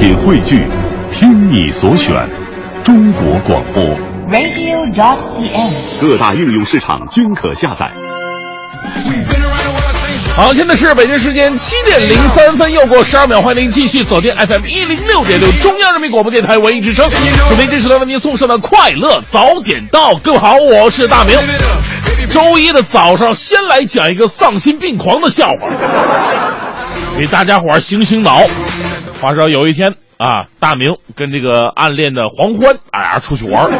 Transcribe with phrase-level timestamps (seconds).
[0.00, 0.66] 品汇聚，
[1.12, 2.26] 听你所选，
[2.82, 3.84] 中国广播。
[4.32, 6.00] radio.cn。
[6.00, 7.90] 各大应用市场均可下载。
[10.34, 17.06] 好，现在是北京时间七点零三分，又过十二秒，欢迎您继续锁定 FM 一零六点六，中央人民广播电台文艺之声，
[17.48, 20.14] 准备这时段为您送上的快乐早点到。
[20.14, 21.36] 各位好，我是大明。
[22.30, 25.68] 周一的早上，先来讲一个丧心病狂的笑话，
[27.18, 28.40] 给大家伙儿醒醒脑。
[29.20, 33.70] 话说有一天啊，大明跟这个暗恋的黄欢哎呀出去玩儿，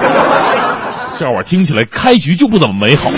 [1.14, 3.10] 笑话听起来开局就不怎么美好。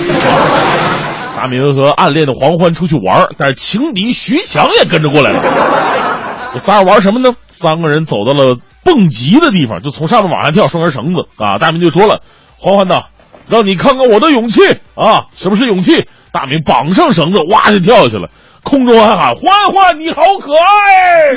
[1.37, 5.43] 大明和暗恋的黄欢出去玩儿，但是情敌徐强也跟着过来了。
[6.53, 7.33] 这仨人玩什么呢？
[7.49, 11.59] 三个人走到了蹦极的地方，就从上面往下跳，拴根绳子啊。
[11.59, 12.21] 大明就说了
[12.57, 13.03] ：“欢欢呐，
[13.49, 14.61] 让你看看我的勇气
[14.95, 15.25] 啊！
[15.35, 18.29] 什么是勇气？”大明绑上绳子，哇就跳下去了，
[18.63, 21.37] 空中还喊：“欢欢，你好可爱！”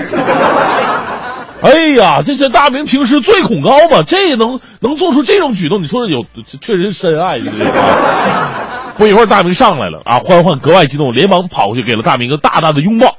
[1.62, 6.24] 哎呀，这是大明平时最恐高嘛，这也能能做出这种举动，你说有
[6.62, 7.40] 确实深爱，
[8.98, 9.08] 不？
[9.08, 10.20] 一会儿，大明上来了啊！
[10.20, 13.16] 欢欢格外激动，连忙跑过去给了大明一个大大的拥抱。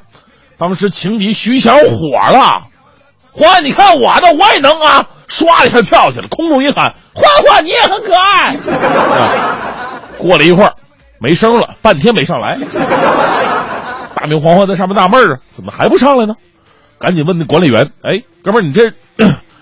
[0.59, 2.69] 当时情敌徐强火了，
[3.33, 5.05] 欢，你看我的，我也能啊！
[5.29, 8.55] 唰一下跳起来，空中一喊：“欢欢，你也很可爱。
[8.55, 10.73] 啊”过了一会儿，
[11.19, 12.57] 没声了，半天没上来。
[14.27, 16.35] 大明、黄欢在上面纳闷啊，怎么还不上来呢？
[16.99, 18.91] 赶紧问那管理员：“哎，哥们儿，你这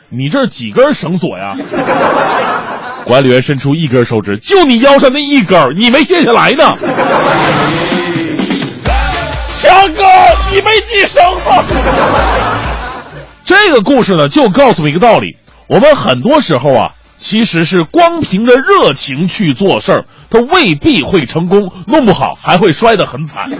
[0.08, 1.54] 你这几根绳索呀？”
[3.04, 6.74] 管理员伸出一根手指，就你腰上那一根，你没卸下来呢。
[9.50, 10.02] 强哥，
[10.50, 11.50] 你没系绳子。
[13.44, 23.50] 这个故事呢，就告诉我们一个道理：我们很多时候啊，其实是光凭着热情去做事儿，他未必会成功，弄不好还会摔得很惨。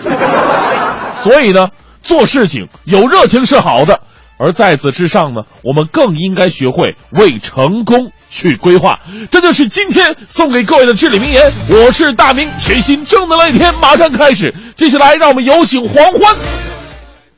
[1.23, 1.69] 所以呢，
[2.03, 4.01] 做事情有热情是好的，
[4.39, 8.99] 而在此之上呢，我们更应该学会为成功去规划。
[9.31, 11.51] 这就是今天送给各位的至理名言。
[11.71, 14.55] 我是大明，全新正能量一天马上开始。
[14.75, 16.35] 接下来，让我们有请黄欢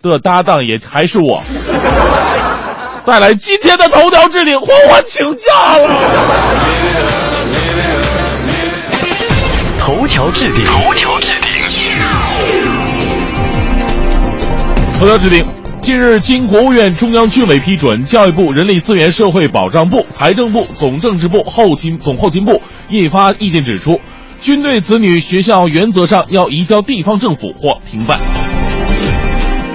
[0.02, 1.42] 的搭档，也还是我，
[3.04, 4.58] 带来今天的头条置顶。
[4.58, 5.88] 黄欢请假了。
[9.78, 11.32] 头条置顶，头条置
[14.98, 15.44] 头条置顶。
[15.82, 24.00] 近日，经国务院、中央军委批准，教育部、人力资源社会保障部、财政部、总政治部、后勤总后勤部印发意见指出，
[24.40, 28.18] 军队子女学校原则上要移交地方政府或停办。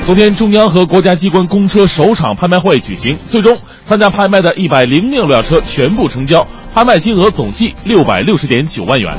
[0.04, 3.56] 昨天，中央和国家机关公车首场拍卖会举行，最终
[3.86, 9.16] 参加拍卖的一百零六辆车全部成交，拍卖金额总计六百六十点九万元。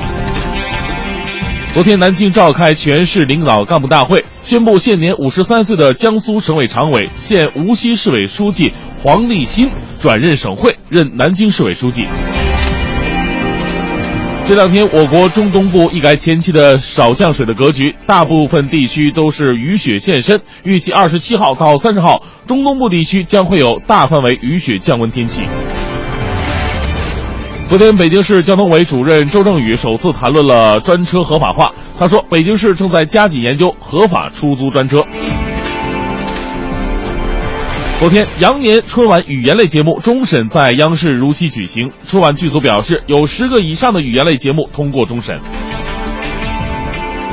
[1.74, 8.70] 昨天，南京召开全市领导干部大会，宣布现年五十三岁的江苏省委常委、现无锡市委书记
[9.02, 12.06] 黄立新转任省会，任南京市委书记。
[14.46, 20.38] 这两天，我国中东部一改前期的少降水的格局，大部分地区都是雨雪现身。
[20.64, 25.40] 预计二十七号到三十号，中东部地区将会有大范围雨雪降温天气。
[27.72, 31.72] 昨天，北京市交通委主任周正宇首次谈论了专车合法化。
[31.98, 35.02] 他说，北京市正在加紧研究合法出租专车。
[37.98, 41.90] 昨天，羊年春晚语言类节目终审在央视如期举行。
[42.06, 45.40] 春晚剧组表示，有十个以上的语言类节目通过终审。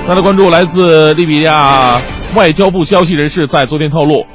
[0.08, 2.00] 再来关注来自利比亚
[2.34, 4.26] 外交部消息人士在昨天透露，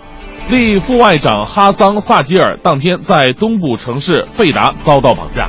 [0.51, 5.49] 利副外长哈桑萨吉尔当天在东部城市费达遭到绑架。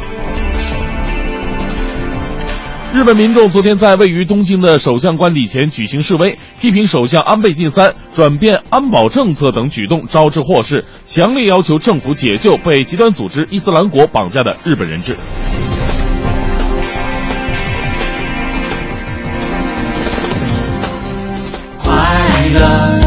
[2.96, 15.14] 日本民众昨天在位于东京的首相官邸前举行示威，批评首相安倍晋三转变安保政策等举动招致祸事，强烈要求政府解救被极端组织伊斯兰国绑架的日本人质。
[21.84, 21.92] 快
[22.54, 23.00] 乐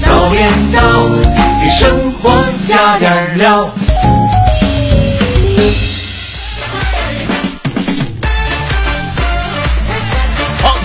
[0.00, 1.08] 早点到，
[1.62, 2.30] 给生活
[2.68, 3.72] 加点料。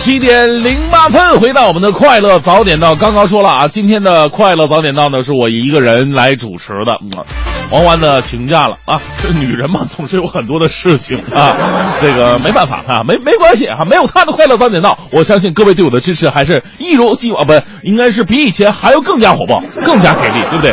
[0.05, 2.93] 七点零八分，回到我们的快乐早点到。
[2.93, 6.95] 刚刚说了啊，今天的快乐早点到呢，是我一个人来主持的。
[7.01, 7.25] 嗯，
[7.71, 11.57] 黄欢呢请假了啊，这女人嘛，总是有很多的事情啊，
[11.99, 20.71] 这个没办法啊，没没关系啊，没有她的快乐早点到，我相信各位对我的支持还是一如既往，不，应该是比以前还要更加火爆，更加给力，对不对？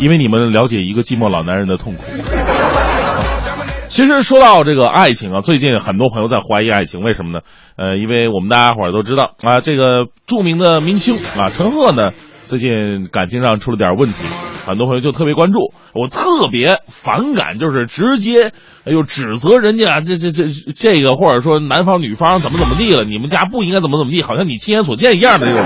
[0.00, 2.02] 因为你们了解一个寂寞老男人的痛苦。
[3.88, 7.40] 其实说到这个爱情啊，最近很多朋友在怀疑爱情，为什么呢？
[7.76, 12.12] 呃，因为我们大家伙儿都知道啊，这个著名的明星啊，陈赫呢，
[12.44, 14.14] 最近感情上出了点问题，
[14.66, 15.72] 很多朋友就特别关注。
[15.94, 18.52] 我特别反感，就是直接
[18.84, 25.62] 哎呦指责人家这这这这个，或者说男方女方怎么怎么地了，你们家不应该怎么怎么地，好像你亲眼所见一样的这种。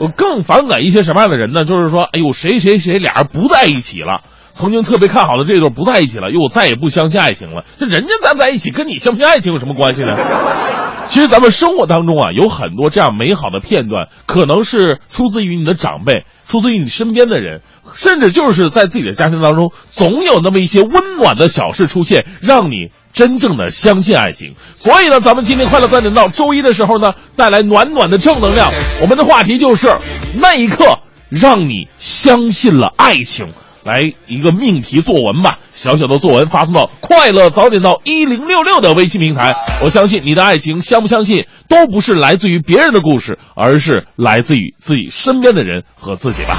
[0.00, 1.64] 我更反感一些什么样的人呢？
[1.64, 4.22] 就是说，哎呦，谁谁谁俩人不在一起了，
[4.54, 7.64] 曾经特别看好的这对不在一起了，又再也不相信爱情了。
[7.78, 10.16] 这人家咱在一起，跟你相不相信爱情有什么关系呢？
[11.06, 17.60] 其实咱们生活当中啊，有很多这样美好的片段，可能是出自于你的长辈，出自于你身边的人，
[17.94, 24.54] 甚至就是在自己的家庭当中，总有那么一些温暖的小事出现，让你真正的相信爱情。
[24.74, 28.72] 所以呢，咱们今天快乐三点到周一的时候呢，带来暖暖的正能量。
[29.02, 29.94] 我们的话题就是
[30.40, 33.48] 那一刻让你相信了爱情。
[33.84, 39.54] 来一个命题作文吧，小小的作文发送到快乐早点到一零六六的微信平台。
[39.82, 46.56] 我相信你的爱情，相不相信都不是来自于别人的故事，而是来自于自己身边的人和自己吧。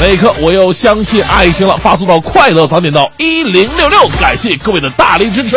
[0.00, 1.76] 那一刻，我又相信爱情了。
[1.76, 5.56] 发送到快乐早点到一零六六，感谢各位的大力支持。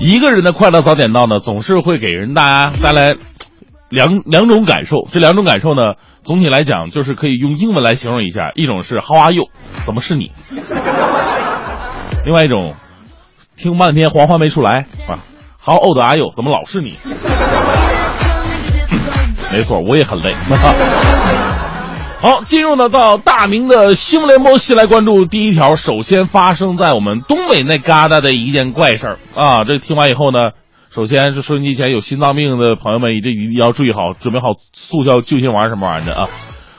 [0.00, 3.14] 一个人的快乐早点到呢，总是会给人大家带来
[3.88, 5.08] 两两种感受。
[5.12, 9.48] 这两种感受呢，总体来讲就是可以用英文来形容一下：一种是 How are you？
[9.84, 10.30] 怎么是你？
[12.24, 12.74] 另外一种，
[13.56, 15.18] 听半天黄话没出来啊
[15.62, 16.30] ，How old are you？
[16.34, 16.94] 怎么老是你？
[19.52, 20.32] 没错，我也很累。
[22.20, 25.76] 好，进入呢到大明的新闻联播，先来关注第一条。
[25.76, 29.62] 首先发生在我们东北那旮瘩的一件怪事儿啊！
[29.62, 30.50] 这听完以后呢，
[30.92, 36.28] 首先是收音机前有心脏病的朋友们，这一定要注意好，准备好速效救心丸什么玩意儿的啊！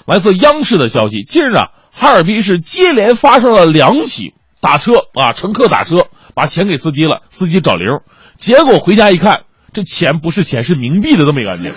[0.06, 7.88] 来自央视的消息，近日啊，哈尔滨市接连发生了两起打车啊，乘客打车把钱给司机了，司机找零，
[8.38, 11.72] 结果回家一看，这钱不是钱，是冥币的这么一个感觉。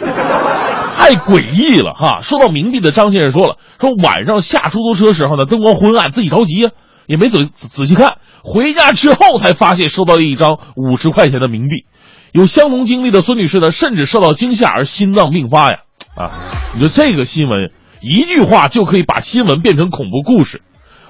[0.94, 2.20] 太诡异了哈！
[2.22, 6.70] 说到冥币的张先生说了，说晚上下出租车时候呢，灯光昏暗，自己着急呀，
[7.06, 11.86] 也没仔仔细看，回家之后才发现收到了一张五十块钱的冥币。
[12.32, 15.78] 有相同经历的孙女士呢，甚至受到惊吓而心脏病发呀！
[16.14, 16.30] 啊，
[16.74, 20.62] 你说这个新闻一句话就可以把新闻变成恐怖故事。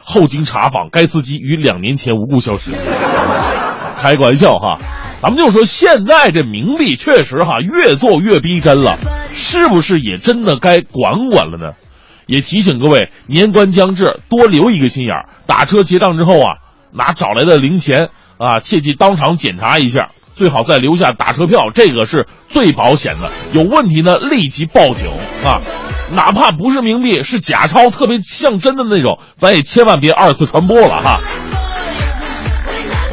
[0.05, 2.73] 后经查访，该司机于两年前无故消失。
[3.97, 4.77] 开个玩笑哈，
[5.23, 8.99] 咱们就说现在这冥币确实哈越做越逼真了。
[9.33, 11.75] 是不是也真的该管管了呢？
[12.27, 15.29] 也提醒各位，年关将至，多留一个心眼儿。
[15.47, 16.49] 打车结账之后啊，
[16.93, 23.31] 拿找来的零钱啊，切记当场检查一下，最好再留下打车票，这个是最保险的。
[23.53, 25.09] 有问题呢，立即报警
[25.45, 25.61] 啊！
[26.15, 31.21] 哪怕不是冥币，是假钞，特别像真的那种，咱也千万别二次传播了哈。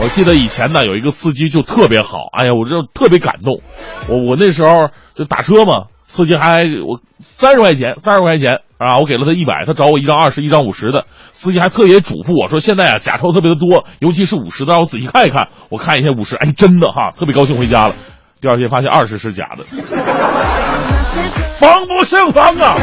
[0.02, 3.62] 我记得以前呢，有一个司机就特别好，哎呀，我这特别感动。
[4.08, 5.86] 我我那时候就打车嘛。
[6.12, 8.98] 司机还我三十块钱，三十块钱啊！
[8.98, 11.06] 我给了他一百，他找我一张二十，一张五十的。
[11.34, 17.94] 司机还特别嘱咐我说：“现在啊，假钞特别的多，尤其是五十的，让我仔细看一看。”我看一下五十，哎，真的哈，特别高兴回家了。
[18.42, 19.64] 第二天发现二十是假的，
[21.60, 22.76] 防不胜防啊！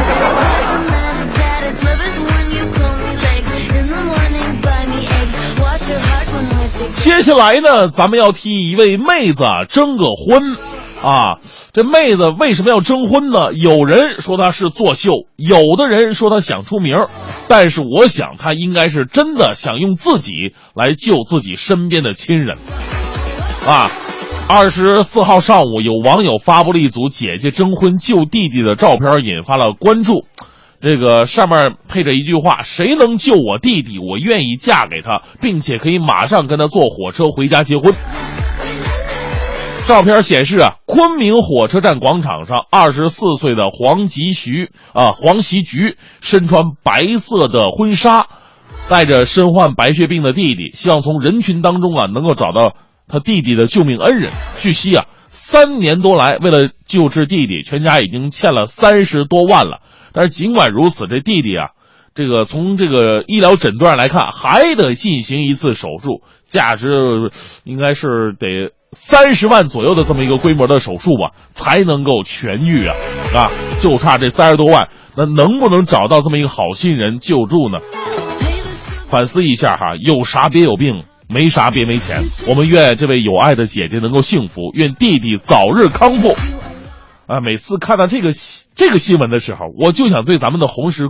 [7.03, 10.57] 接下来呢，咱们要替一位妹子征个婚。
[11.03, 11.37] 啊，
[11.73, 13.53] 这妹子为什么要征婚呢？
[13.53, 16.97] 有人说她是作秀，有的人说她想出名，
[17.47, 20.33] 但是我想她应该是真的想用自己
[20.75, 22.57] 来救自己身边的亲人。
[23.67, 23.91] 啊，
[24.49, 30.25] 二十四号上午，有网友发布了一组姐姐征婚救弟弟的照片，引发了关注。
[30.79, 37.95] 这个上面配着一句话：“谁能救我弟弟，我愿意嫁给他，并且可以马上跟他坐火车回家结婚。”
[39.87, 48.27] 照片显示啊，昆明火车站广场上，二十四岁的黄吉徐啊，黄习菊身穿白色的婚纱，
[48.89, 52.75] 带着身患白血病的弟弟，希望从人群当中啊，能够找到
[53.07, 54.29] 他弟弟的救命恩人。
[54.59, 59.79] 据悉啊，三年多来，为了救治弟弟，全家已经欠了三十多万了。
[60.17, 61.67] 但是尽管如此，这弟弟啊，
[62.15, 66.89] 这个从这个医疗诊断来看，还得进行一次手术，价值
[67.63, 72.95] 应该是得三十万左右的这么一个规模的手术吧，才能够痊愈啊
[73.35, 73.51] 啊！
[73.79, 77.77] 就差这三十多万，那能不能找到这么一个好心人救助呢？
[79.11, 82.23] 反思一下哈，有啥别有病，没啥别没钱。
[82.47, 86.33] 我们愿这位有爱的姐姐能够幸福，愿弟弟早日康复。
[87.27, 88.31] 啊，每次看到这个
[88.73, 91.07] 这个新闻的时候，我就想对咱们的红十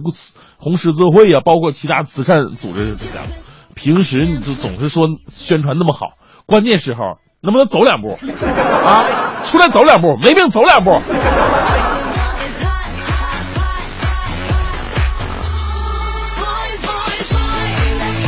[0.57, 3.24] 红十字会啊，包括其他慈善组织讲，
[3.75, 6.07] 平时你就总是说宣传那么好，
[6.47, 7.00] 关键时候
[7.41, 9.43] 能不能走两步啊？
[9.43, 11.00] 出来走两步，没病走两步。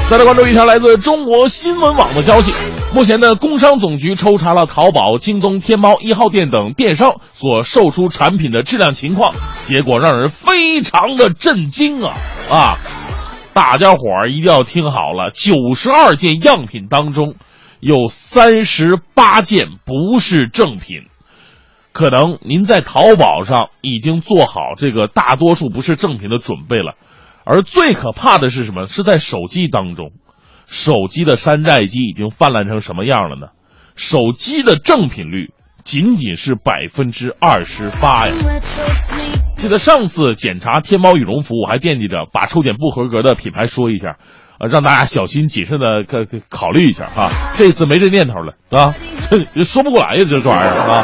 [0.09, 2.51] 再来关注一条来自中国新闻网的消息。
[2.95, 12.15] 目前呢，工商总局抽查了淘宝、京东、天猫、一号店等电商所售出产品的质量情况，结果让人非常的震惊啊
[12.49, 12.77] 啊！
[13.53, 17.35] 大家伙儿一定要听好了，九十二件样品当中，
[17.79, 21.03] 有三十八件不是正品。
[21.91, 26.95] 可能您在淘宝上已经做好这个大多数不是正品的准备了。
[27.49, 28.85] 而最可怕的是什么？
[28.85, 30.11] 是在手机当中，
[30.67, 33.47] 手机的山寨机已经泛滥成什么样了呢？
[33.95, 35.51] 手机的正品率
[35.83, 38.35] 仅仅是百分之二十八呀！
[39.55, 44.17] 记得上次检查天猫羽绒服，我还惦记着把抽检不合格的品牌说一下，
[44.59, 47.31] 呃，让大家小心谨慎的考考虑一下哈。
[47.57, 48.93] 这次没这念头了啊，
[49.31, 51.03] 这说不过来呀，这这玩意儿啊！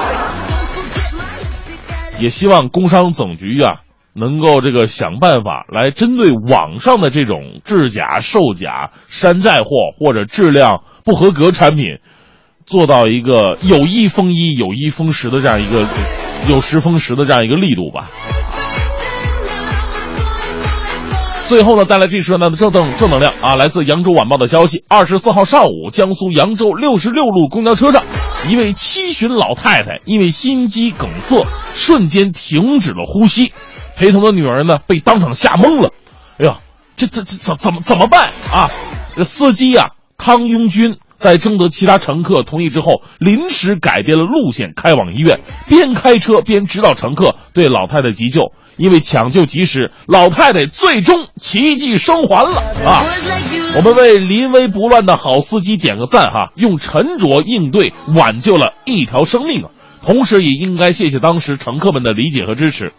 [2.19, 3.81] 也希望工商总局啊。
[4.17, 9.69] 能够这个想办法来针对网上的这种制假、售假、山寨货
[9.99, 11.99] 或者质量不合格产品，
[12.65, 15.85] 做到一个有一封一、有一封十的这样一个
[16.47, 18.07] 有十封十的这样一个力度吧。
[21.47, 23.55] 最后呢，带来这时段的正正正能量啊！
[23.55, 28.01] 来自扬州晚报的消息：二十四号上午，江苏扬州六十六路公交车上，
[28.49, 31.45] 一位七旬老太太因为心肌梗塞，
[31.75, 33.51] 瞬间停止了呼吸。
[33.95, 35.91] 陪同的女儿呢，被当场吓懵了。
[36.37, 36.59] 哎呀，
[36.95, 38.69] 这这这怎怎么怎么办啊？
[39.15, 48.51] 这司机呀，康拥军在征得其他乘客同意之后，临时改变了路线，开往医院，边开车边指导乘客对老太太急救。
[48.77, 53.05] 因为抢救及时，老太太最终奇迹生还了啊！
[53.77, 59.71] 我们为临危不乱的好司机点个赞哈，用沉着应对挽救了一条生命啊！
[60.05, 62.91] 同时也应该谢谢当时乘客们的理解和支持。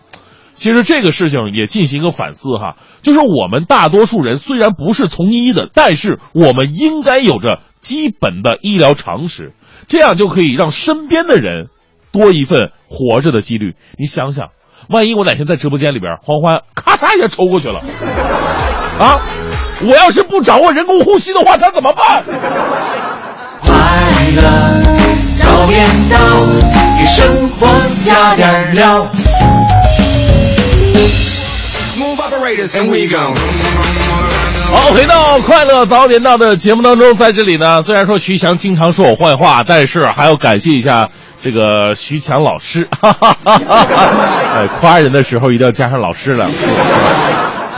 [0.57, 9.53] 其实这个事情也进行一个反思哈，就是我们大多数人虽然不是从医的，但是我们应该有着基本的医疗常识，
[9.87, 11.67] 这样就可以让身边的人
[12.11, 13.75] 多一份活着的几率。
[13.99, 14.49] 你想想，
[14.89, 17.81] 万一我哪天在直播间里边，欢欢咔嚓一下抽过去了，
[18.99, 19.21] 啊，
[19.83, 22.25] 我要是不掌握人工呼吸的话，他怎么办？
[23.61, 23.75] 快
[24.37, 24.43] 乐
[25.37, 26.19] 早点到，
[26.99, 27.69] 给生活
[28.05, 29.07] 加点料。
[34.69, 41.09] 好，回到快乐早点到的节目当中，在这里呢，虽然说徐强经常说我坏话，但是还要感谢一下
[41.41, 42.89] 这个徐强老师。
[43.01, 46.51] 哈哈哈哈夸人的时候一定要加上老师了。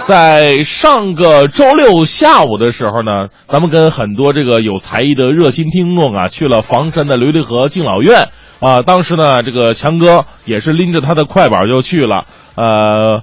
[0.07, 8.29] 在上个周六下午的时候呢，咱们跟很多这个有才艺的热心听众啊，去了房山的琉璃河敬老院
[8.61, 8.81] 啊。
[8.81, 12.25] 当时呢，这个强哥也是拎着他的快板就去了，
[12.55, 13.21] 呃。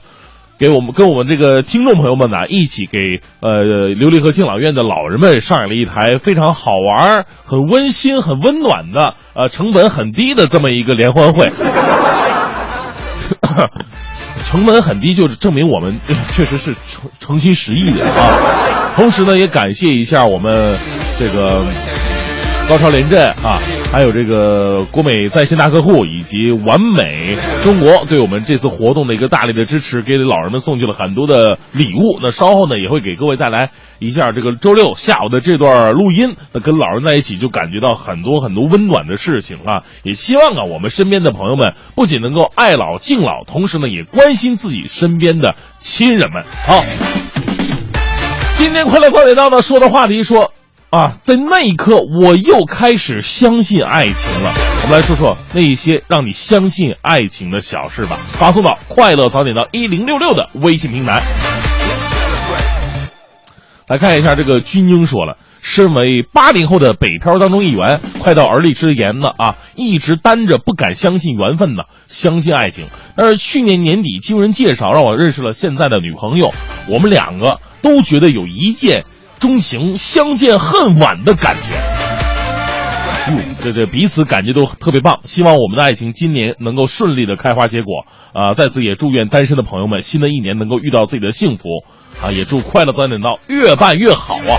[0.57, 2.97] 给我们跟我们这个听众朋友们呢，一起给
[3.41, 11.51] 呃琉璃河敬老院的老人们上演了一台非常好玩、很温馨、很温暖的呃成本很低的这么一个联欢会。
[14.45, 15.99] 成本很低，就是证明我们
[16.31, 18.93] 确实是诚诚心实意的啊。
[18.95, 20.77] 同时呢，也感谢一下我们
[21.19, 21.63] 这个。
[22.67, 23.59] 高超联镇啊，
[23.91, 32.17] 还有这个国美在线大客户以及完美中国对我们这次活动的一个大力的支持，给老人们送去了很多的礼物。
[32.23, 33.69] 那稍后呢，也会给各位带来
[33.99, 36.35] 一下这个周六下午的这段录音。
[36.53, 39.83] 那跟老人在一起，就感觉到很多很多温暖的事情啊。
[40.01, 46.43] 也希望啊，我们身边的朋友们不仅能够爱老敬老，同时呢，也关心自己身边的亲人们。
[46.65, 46.83] 好，
[48.55, 50.51] 今天快乐早点到呢，说的话题说。
[50.95, 54.49] 啊，在那一刻，我又开始相信爱情了。
[54.83, 58.15] 我们来说说那些让你相信爱情的小事吧。
[58.15, 61.21] 发送到快乐早点到一零六六的微信平台。
[63.89, 72.85] 来看一下，这个军英说了，身为八零后的北漂当中一员，快到而立之年了啊，一直单着不敢相信缘分呢，相信爱情。
[73.17, 76.53] 但是去年年底，经人介绍让我认识了现在的女朋友，
[76.87, 79.03] 我们两个都觉得有一见
[79.45, 83.31] 钟情、相见恨晚的感觉。
[83.31, 88.53] 哟，这这彼此感觉都特别棒，希望我们的爱情今年能够顺利的开花结果啊！
[88.53, 91.83] 在此也祝愿单身的朋友们新的一年能够遇到自己的幸福
[92.19, 92.31] 啊！
[92.31, 94.57] 也祝快乐早点到越办越好啊！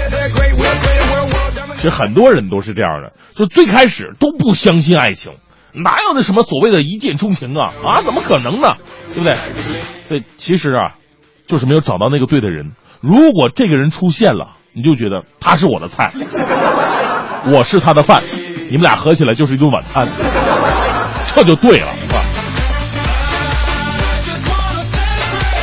[1.75, 5.33] 其实很多人都是这样的，就最开始都不相信爱情，
[5.75, 8.03] 哪有那什么所谓的一见钟情啊啊？
[8.03, 8.77] 怎么可能呢？
[9.15, 9.37] 对不对？
[10.09, 10.95] 对，其实啊，
[11.49, 12.71] 就是没有找到那个对的人。
[13.03, 16.13] 如果这个人出现了，你就觉得他是我的菜，
[17.47, 18.23] 我是他的饭，
[18.69, 20.07] 你们俩合起来就是一顿晚餐，
[21.35, 22.21] 这就对了，是吧？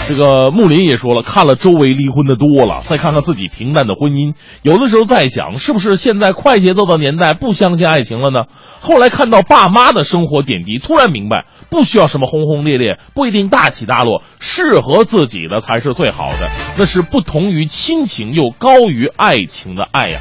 [0.05, 8.41] 这个木林也说了，看了周围离婚的多了，再看看自己平淡的婚姻，有的时候在想，是不是现在快节奏的年代不相信爱情了呢？
[8.81, 20.19] 后来看到爸妈的生活点滴，突然明白，不需要什么轰轰烈烈，不一定大起大落，适合自己的才是最好的，那是不同于亲情又高于爱情的爱呀。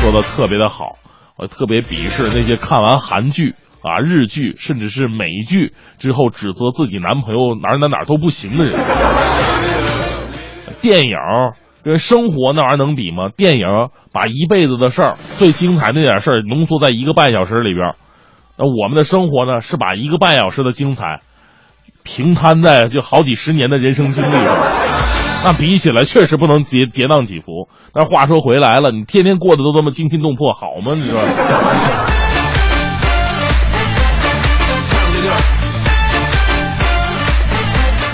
[0.00, 0.96] 说的特别的好，
[1.36, 3.54] 我特别鄙视那些看完韩剧。
[3.82, 8.74] 啊，日剧甚至是美剧之后指责自己男朋友哪哪哪都不行的人，
[10.82, 11.14] 电影
[11.82, 13.30] 跟生活那玩意儿能比吗？
[13.34, 13.66] 电影
[14.12, 17.94] 把一辈子的事儿最精彩那点事儿浓缩在一个半小时里边，
[18.58, 21.20] 那我们的生活呢是把一个半小时的精彩
[22.04, 24.56] 平摊在就好几十年的人生经历上，
[25.44, 27.68] 那比起来确实不能跌跌宕起伏。
[27.94, 30.92] 但话说回来了，你天天过得都这么惊心动魄，好吗？
[30.94, 32.19] 你说？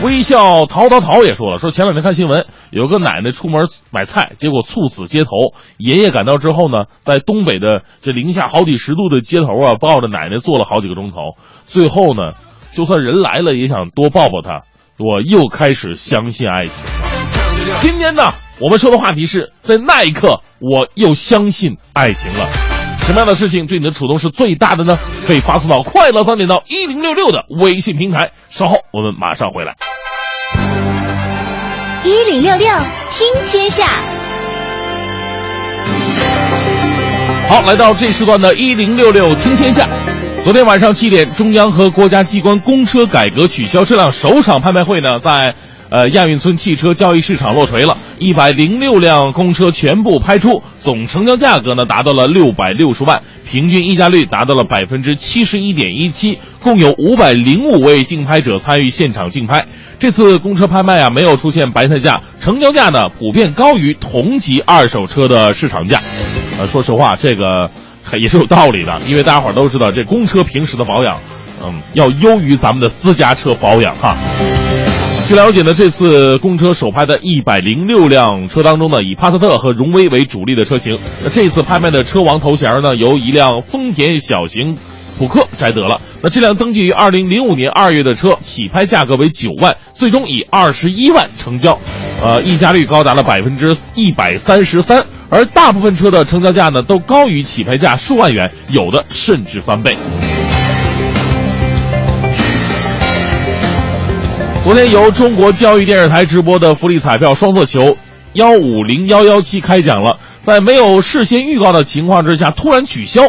[0.04, 5.30] 微笑淘淘淘也说了，说前两天看新闻，有个奶奶出门买菜，结果猝死街头。
[5.78, 11.16] 爷爷赶到之后呢，在东北的这零下好几十度的街头啊，抱着奶奶坐了好几个钟头。
[11.64, 12.34] 最后呢，
[12.74, 14.62] 就算人来了，也想多抱抱她。
[14.98, 17.78] 我又开始相信爱情了。
[17.80, 22.75] 今天呢，我们说的话题是在那一刻，我又相信爱情了。
[23.04, 24.98] 什么样的事情对你的触动是最大的呢？
[25.26, 28.32] 可以发送到快乐三点到一零六六的微信平台。
[28.50, 29.72] 稍后我们马上回来。
[32.02, 32.68] 一零六六
[33.10, 33.86] 听天下。
[37.48, 39.88] 好，来到这时段的一零六六听天下。
[40.42, 45.54] 昨天晚上七点，中央和国家机关公车改革取消车辆首场拍卖会呢，在。
[45.88, 59.64] 呃，亚运村汽车交易市场落锤了，一百零六辆公车全部拍出，总成交价格呢达到了六百六十万，平均溢价率达到了百分之七十一点一七，共有五百零五位竞拍者参与现场竞拍。
[59.98, 66.02] 这次公车拍卖啊，没有出现白菜价，成交价呢普遍高于同级二手车的市场价。
[66.58, 67.70] 呃，说实话，这个
[68.20, 71.18] 也是有道理的，因为大家伙都知道，这公车平时的保养，
[71.64, 74.16] 嗯，要优于咱们的私家车保养哈。
[75.26, 80.96] 据了解呢，这次公车首拍的一百零六辆车当中呢，以帕萨特和荣威为主力的车型。
[81.24, 84.76] 那这次拍卖的车王头衔呢，由一辆丰田小型
[85.18, 86.00] 普克摘得了。
[86.22, 91.76] 那这辆登记于二零零五年二月的车，起拍价格为九万，最终以二十一万成交，
[92.22, 95.04] 呃，溢价率高达了百分之一百三十三。
[95.28, 99.96] 而大部分车的成交价呢，都高于起拍价数万元，有的甚至翻倍。
[104.66, 107.94] 昨天由中国教育电视台直播的福利彩票双色球
[108.32, 113.22] 幺五零幺幺七开奖了，在没有事先预告的情况之下突然取消。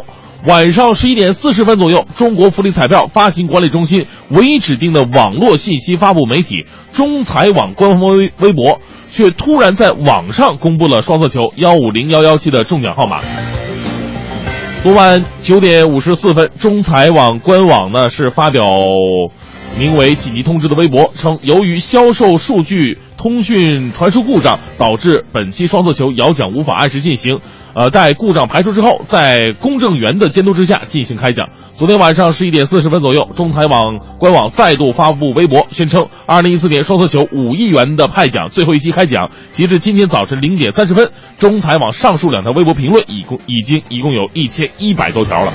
[0.47, 8.79] 晚上十一点四十分左右，中国福利彩票发行管理中心唯一指定的网络信息发布媒体中彩网官方微微博，
[9.11, 13.21] 却突然在网上公布了双色球幺五零幺幺七的中奖号码。
[14.81, 18.65] 昨晚九点五十四分，中彩网官网呢是发表。
[19.77, 27.39] 名为“紧急通知”的微博称，由于销售数据通讯传输故障，导致本期双色球摇奖无法按时进行。
[27.75, 31.47] 呃，待故障排除之后，在公证员的监督之下进行开奖。
[31.75, 39.29] 昨天晚上十一点四十分左右，中彩网官网再度发布微博，宣称二零一四年双色球五亿元的派奖最后一期开奖。
[39.53, 45.53] 截至今天早晨零点三十分，中彩网上述两条微博评论一共已经一共有一千一百多条了。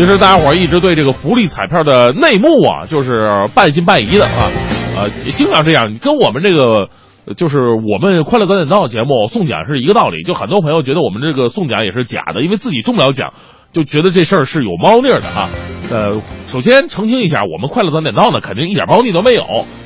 [0.00, 4.48] 其实大家伙一直对这个福利彩票的内幕啊，就是半信半疑的啊，
[4.96, 6.88] 呃，经常这样，跟我们这个
[7.36, 10.22] 就是我们快乐早点到节目送奖是一个道理。
[10.26, 13.34] 就很多朋友觉得我们这个送奖也是假的，因为自己中不了奖，
[13.74, 15.50] 就觉得这事儿是有猫腻的啊。
[15.90, 19.44] 呃，首先澄清一下，我们快乐早点到呢，肯定一点猫腻都没有。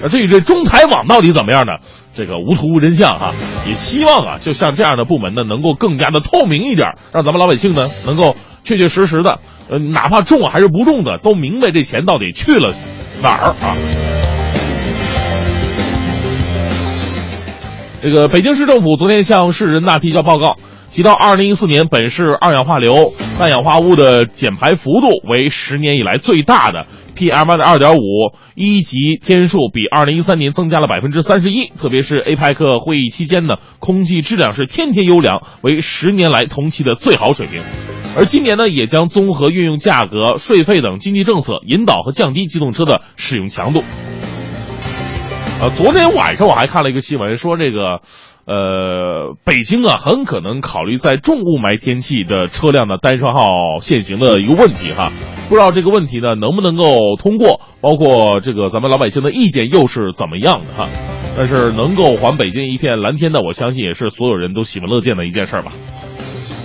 [0.09, 1.73] 至于这中财网到底怎么样呢？
[2.15, 3.33] 这个无图无真相哈。
[3.67, 9.39] 也希望啊，就像这样的部门呢，能够更加的透明一点，让咱们老百姓呢，能够确确实实的，
[9.71, 12.75] 呃，哪怕中还是不中的，都明白这钱到底去了
[13.23, 13.77] 哪儿啊。
[18.03, 20.57] 这个北京市政府昨天向市人大提交报告。
[20.93, 27.99] 提到，二零一四年本市二氧化硫、氮氧化物的减排幅度为十年以来最大的，PM 二点五
[28.55, 31.67] 一级天数比二零一三年增加了百分之三十一。
[31.67, 37.61] 特别是 APEC 会议期间呢，空气质量是天天优良，为十年来同期的最好水平。
[38.17, 43.83] 而今年呢，也将综合运用价格、税费等经济政策，引导和降低机动车的使用强度。
[45.61, 48.03] 呃，昨天晚上我还看了一个新闻，说这个。
[48.47, 53.47] 呃，北京啊，很可能考虑在重雾霾天气的车辆的单双号
[53.81, 55.11] 限行的一个问题哈，
[55.49, 60.89] 不知道这个问题呢能不能够通过，包括这个咱们老百姓的意见又是怎么样的哈？
[61.37, 65.73] 但是能够还北京一片蓝天的，我相信也是所有人都喜闻乐见的一件事吧。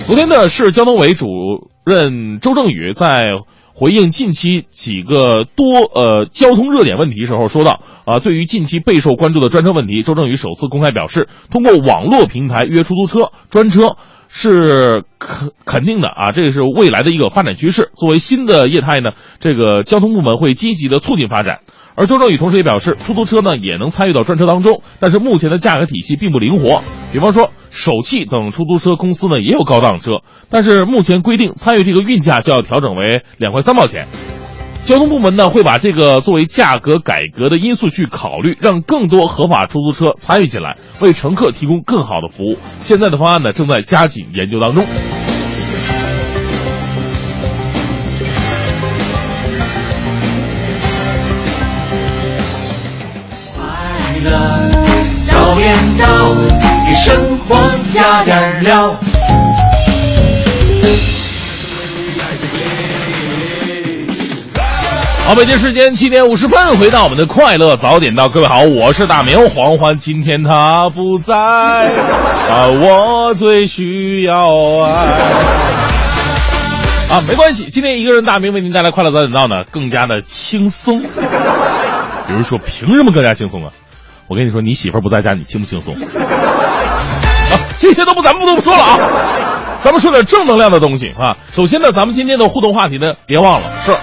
[0.06, 1.28] 昨天呢，市交通委主
[1.86, 3.24] 任周正宇在。
[3.80, 5.64] 回应近期几个多
[5.96, 13.96] 呃交通热点问题时候说到啊，对于近期备受关注的专车问题，周正宇首次公开表示，通过网络平台约出租车专车
[14.28, 17.90] 是肯肯定的啊，这个是未来的一个发展趋势。
[17.96, 21.60] 作为新的业态呢，这个交通部门会积极的促进发展。
[21.96, 26.82] 而周正宇同时也表示，出租车呢也能参与到专车当中，但是目前的价格体系并不灵活。
[27.14, 34.06] 比方说，首汽等出租车公司呢也有高档车，但是目前规定参与这个运价就要调整为两块三毛钱。
[34.86, 42.58] 交通部门呢会把这个作为价格改革的因素去考虑，让更多合法出租车参与进来，为乘客提供更好的服务。
[42.82, 44.84] 现在的方案呢正在加紧研究当中。
[55.26, 56.59] 早点到，
[57.00, 57.56] 生活
[57.94, 58.94] 加点料。
[65.26, 74.50] 好，北京时间七点五十分，回到我们的快乐早点到，各位好，我是大明黄欢，今天他不在，啊，我最需要
[74.84, 74.92] 爱。
[77.12, 81.02] 啊，没关系，今天一个人大明为您带来快乐早点到呢，更加的轻松。
[81.02, 83.72] 有人说，凭什么更加轻松啊？
[84.28, 85.96] 我跟你说，你媳妇不在家，你轻不轻松？
[87.80, 88.98] 啊，这些都不，咱们不多说了啊，
[89.82, 91.36] 咱们说点正能量的东西啊。
[91.54, 93.96] 首先呢，咱们今天的互动话题呢，别忘了是。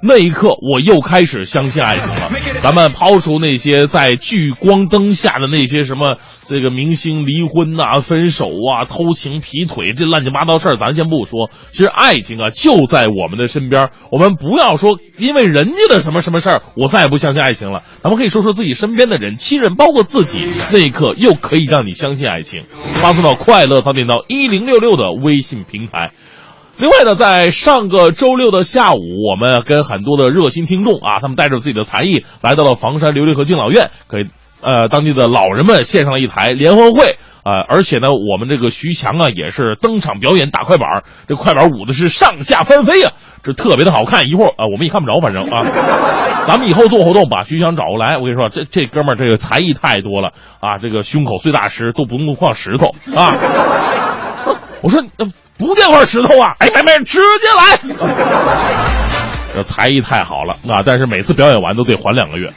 [0.00, 2.30] 那一刻，我又开始相信爱情了。
[2.62, 11.50] 咱们抛除那些在聚光灯下的那些什么这个明星离婚呐、分手啊、偷情、劈腿这乱七八糟事儿，咱先不说。
[11.72, 13.90] 其实爱情啊就在我们的身边。
[14.10, 17.82] 我们不要说因为人家的什么什么事儿，我再也不相信爱情了。
[18.02, 20.38] 咱们可以说说自己身边的人、亲人，包括自己。
[20.72, 22.64] 那一刻又可以让你相信爱情。
[22.92, 26.12] 发送到快乐早点到一零六六的微信平台。
[26.78, 34.26] 另外呢，在上个周六的下午，我们跟很多的热心听众啊，他们带着自己的才艺来到了房山琉璃河敬老院，给
[34.62, 43.12] 呃当地的老人们献上了一台联欢会啊，而且呢，我们这个徐强啊也是登场表演打快板，这快板舞的是上下翻飞啊，
[43.42, 44.28] 这特别的好看。
[44.28, 45.66] 一会儿啊，我们也看不着，反正啊，
[46.46, 50.28] 咱们以后做活动把徐强找过来，我跟你说，这这哥们儿这个才艺太多了
[50.60, 53.34] 啊，这个胸口碎大石都不用放石头啊。
[54.80, 55.02] 我说
[55.58, 56.54] 不垫块石头啊！
[56.60, 57.78] 哎，没没，直接来。
[59.54, 60.82] 这才艺太好了啊！
[60.86, 62.48] 但是每次表演完都得缓两个月。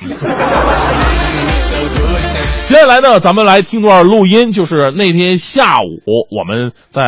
[2.63, 7.01] 接下来呢，咱们来听段录音，就是那天下午我们在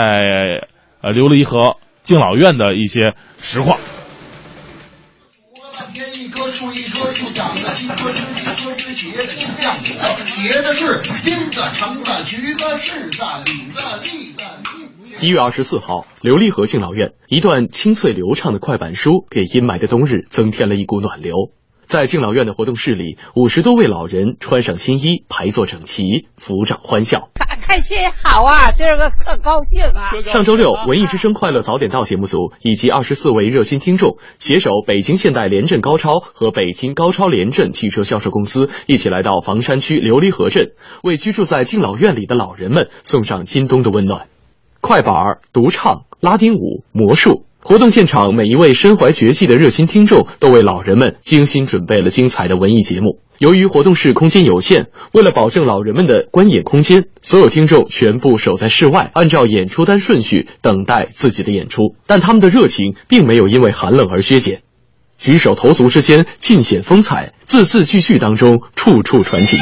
[1.02, 3.78] 呃琉璃河敬老院的一些实况。
[6.54, 14.44] 树一棵树长得一棵枝一棵枝结的就像我，结的是金子橙子橘子柿子李子栗子。
[15.22, 21.34] 一月二十四号，琉璃河敬老院，一段清脆流畅的快板书，给阴霾的冬日增添了一股暖流。
[21.86, 27.30] 在敬老院的活动室里，五十多位老人穿上新衣，排坐整齐，抚掌欢笑。
[27.62, 30.12] 开心好啊，今儿个可高兴啊！
[30.26, 40.74] 上周六，文艺之声快乐早点到节目组以及二十四位热心听众携手北京现代联镇高超和北京高超联镇汽车销售公司，一起来到房山区琉璃河镇，
[41.04, 44.28] 为居住在敬老院里的老人们送上今冬的温暖。
[44.84, 53.22] 快板、独唱、拉丁舞、魔术，活动现场每一位身怀绝技的热心听众都为老人们精心准备了精彩的文艺节目。
[53.40, 61.96] 由于活动室空间有限，为了保证老人们的观演空间，所有听众全部守在室外，按照演出单顺序等待自己的演出。
[62.06, 64.64] 但他们的热情并没有因为寒冷而削减。
[65.18, 69.62] 举手投足之间尽显风采，字字句句当中处处传情。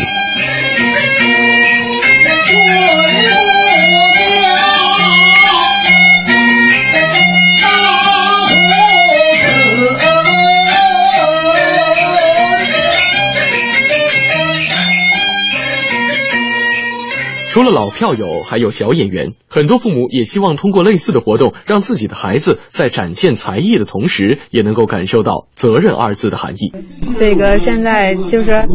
[17.52, 19.34] 除了老票友，还有小演员。
[19.50, 26.72] 很多父母也希望通过类似的活动，让自己的孩子在展现才艺的同时，也能够感受到“责任”二字的含义。
[27.20, 28.66] 这个现在就是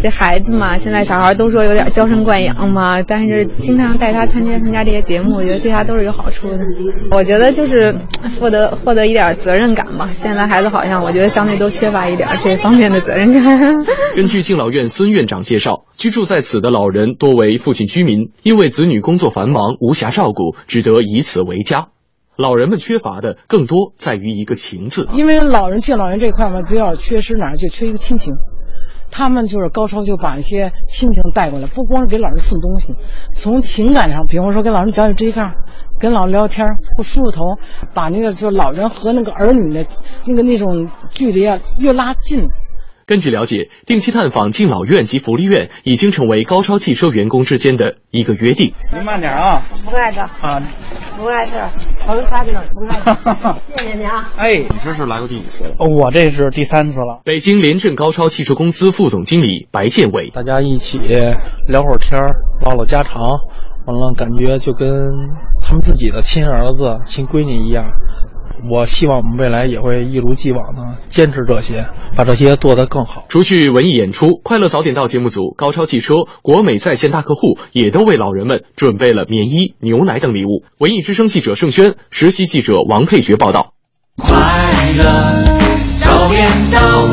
[0.00, 6.58] 这孩子嘛，现在小孩都说有点娇生惯养嘛，但是经常带他参加参加这些节目，我觉得对他都是有好处的。
[7.10, 7.92] 我觉得就是
[8.38, 10.08] 获得获得一点责任感吧。
[10.14, 13.84] 现在孩子好像我觉得相对都缺乏一点这方面的责任感。
[14.14, 18.11] 根据敬老院孙院长介绍，居住在此的老人多为附近居民。
[18.42, 21.88] 因为子女工作繁忙，无暇照顾，只得以此为家。
[22.36, 25.06] 老人们缺乏的更多在于一个情字。
[25.12, 28.34] 因为老人敬老人这块嘛，比较缺失哪儿，就缺一个亲情。
[29.10, 32.94] 他们就是高超，就把一些亲情带过来，不光是给老人送东西，
[33.34, 35.52] 从情感上，比方说跟老人讲讲这一杠，
[35.98, 37.44] 跟老人聊天，或梳梳头，
[37.92, 39.86] 把那个就是老人和那个儿女的
[40.26, 42.48] 那个那种距离啊越拉近。
[43.12, 48.72] 根据了解，定期探访敬老院及福利院已经成为高超汽车员工之间的一个约定。
[48.90, 49.62] 您慢点啊！
[49.84, 50.62] 不碍事啊，
[51.18, 51.52] 不碍事，
[52.06, 53.60] 好的，快点，不碍事。
[53.76, 54.32] 谢谢你啊！
[54.38, 55.74] 哎，你这是来过第几次了？
[55.78, 57.20] 我这是第三次了。
[57.22, 60.98] 北京联镇高超汽车公司副总经理白建伟，大家一起
[61.68, 63.20] 聊会儿天儿，唠唠家常，
[63.84, 64.88] 完了感觉就跟
[65.60, 67.84] 他们自己的亲儿子、亲闺女一样。
[68.70, 73.24] 我希望我们未来也会一如既往的坚持这些，把这些做得更好。
[73.28, 80.64] 除去文艺演出，《快乐早点到》节目组、高超汽车、国美在线大客户也都为老人们准备了棉衣、牛奶等礼物。
[80.78, 83.74] 文艺之声记者盛轩，实习记者王佩珏报道。
[84.16, 84.34] 快
[84.96, 85.04] 乐
[85.96, 87.08] 早点到，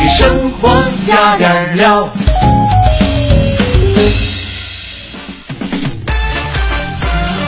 [0.00, 0.68] 给生活
[1.06, 2.08] 加点料。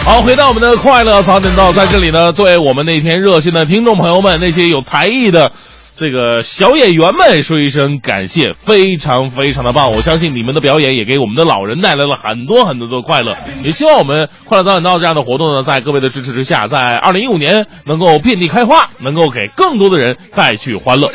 [0.05, 5.51] 好，回到我们的快乐早点到，在这里呢，对我们那天热心的听众朋友们，那些有才艺的
[5.97, 9.93] 这个小演员们说一声感谢，非常非常的棒！
[9.93, 13.35] 我相信你们的表演也给我们的老人带来了很多很多的快乐。
[13.65, 21.09] 也希望我们快乐早点到这样的活动呢，在各位的支持之下，在二零一五年能够遍地开花，能够给更多的人带去欢乐。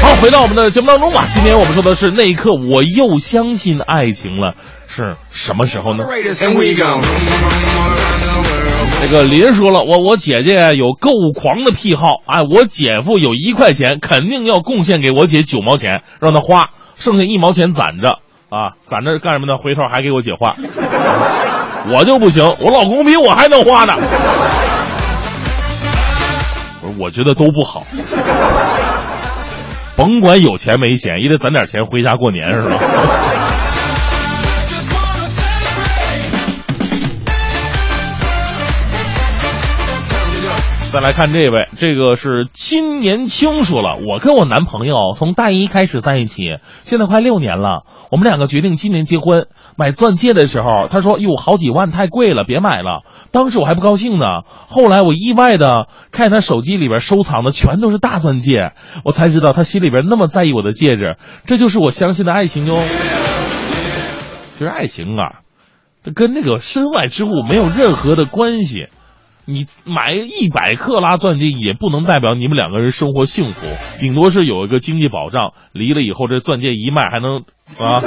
[0.00, 1.26] 好，回到我们的节目当中吧。
[1.30, 4.54] 今天我们说的是那一刻，我又相信爱情了，
[4.88, 6.04] 是什么时候呢？
[9.06, 19.58] 这个林说了，我我姐姐有购物狂的癖好，哎，我姐夫有一块钱，肯定要贡献给我姐九毛钱，让她花，剩下一毛钱攒着，啊，攒着干什么呢？
[19.58, 20.56] 回头还给我姐花。
[21.92, 23.92] 我就不行，我老公比我还能花呢。
[26.82, 27.84] 我，我觉得都不好，
[29.96, 32.78] 甭管有钱没钱，也得攒点钱回家过年，是吧？
[40.94, 46.44] 再来看这位，这个是今年青说了，我跟我男朋友从大一开始在一起，
[46.82, 47.82] 现在快六年了。
[48.12, 49.48] 我们两个决定今年结婚。
[49.76, 53.02] 买钻戒的时候，他说：“哟，好几万太贵了，别买了。”
[53.32, 54.42] 当时我还不高兴呢。
[54.46, 58.70] 后来我意外的看他手机里边收藏的全都是大钻戒，
[59.04, 61.16] 我才知道他心里边那么在意我的戒指。
[61.44, 62.76] 这就是我相信的爱情哟。
[64.52, 65.40] 其实爱情啊，
[66.04, 68.86] 这跟那个身外之物没有任何的关系。
[69.46, 73.66] 你买一百克拉钻戒也不能代表你们两个人生活幸福，
[74.00, 75.52] 顶多是有一个经济保障。
[75.72, 77.40] 离了以后这钻戒一卖还能
[77.78, 78.00] 啊，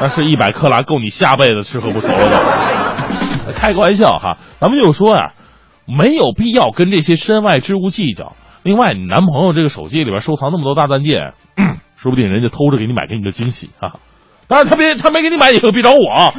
[0.00, 3.52] 那是一百克拉够你下辈子吃喝不愁的。
[3.52, 5.32] 开个玩笑哈，咱们就说呀，
[5.86, 8.36] 没有必要跟这些身外之物计较。
[8.62, 11.32] 另外，你男朋友这个手机里边收藏那么多大钻戒，
[11.96, 13.98] 说不定人家偷着给你买，给你个惊喜啊。
[14.46, 16.32] 当然，他别他没给你买，以后别找我。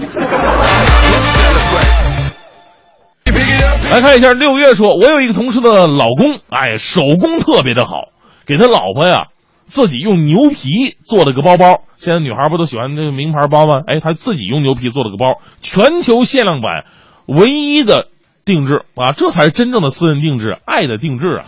[3.92, 8.10] 来看一下，六月说，我有一个同事的老公，哎，手工特别的好，
[8.46, 9.30] 给他老婆呀
[9.66, 11.82] 自己用牛皮做了个包包。
[11.98, 13.82] 现在女孩不都喜欢那个名牌包吗？
[13.88, 16.86] 哎，他自己用牛皮做了个包，全球限量版，
[17.26, 18.10] 唯一的
[18.46, 21.46] 定制啊，这才是真正的私人定制，爱的定制啊。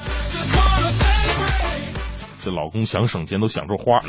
[2.43, 3.99] 这老公想省钱都想出花，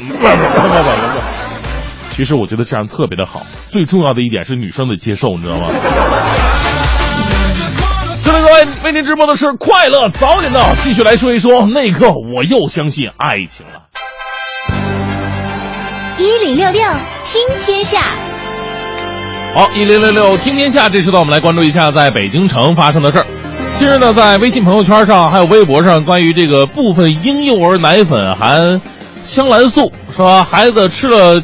[2.12, 5.66] 其实我觉得这样特别的好，最重要的一点是女生得接受，你知道吗？
[8.32, 13.82] 各位各位，为您直播的是快乐早点到，继续来说一说那一刻我又相信爱情了。
[16.16, 16.82] 一零六六
[17.24, 18.00] 听天下，
[19.54, 23.26] 好，一零六六听天下，这时段我们来关注一下在北京城发生的事儿。
[23.74, 28.80] 近日呢，在微信朋友圈上还有微博上，关于这个部分婴幼儿奶粉含
[29.24, 31.42] 香兰素，说孩子吃了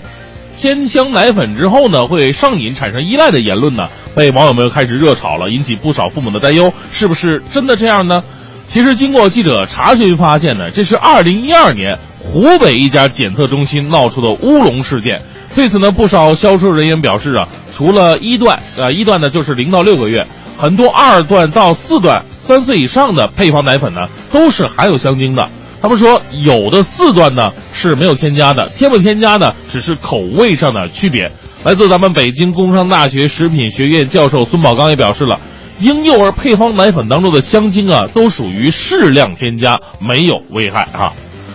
[0.59, 8.23] 天香奶粉之后呢，会上瘾产生依赖的言论呢，被网友们开始热炒了，引起不少父母的担忧，是不是真的这样呢？
[8.69, 15.23] 其实经过记者查询发现呢，这是2012年湖北一家检测中心闹出的乌龙事件。
[15.55, 20.27] 对此呢，不少销售人员表示啊，除了一段，呃，一段呢就是零到六个月，
[20.59, 25.49] 很多二段到四段、三岁以上的配方奶粉呢，都是含有香精的。
[25.81, 31.31] 他们说，有的四段呢是没有添加的，添不添加呢只是口味上的区别。
[31.65, 35.39] 来自咱们北京工商大学食品学院教授孙宝刚也表示了，
[35.81, 41.13] 婴幼儿配方奶粉当中的香精啊，都属于适量添加，没有危害啊。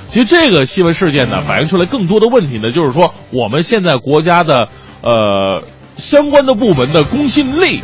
[0.08, 4.68] 其实这个新闻事件呢，反映出来更多的问题呢，就是说我们现在国家的
[5.02, 5.64] 呃
[5.96, 7.82] 相关的部门的公信力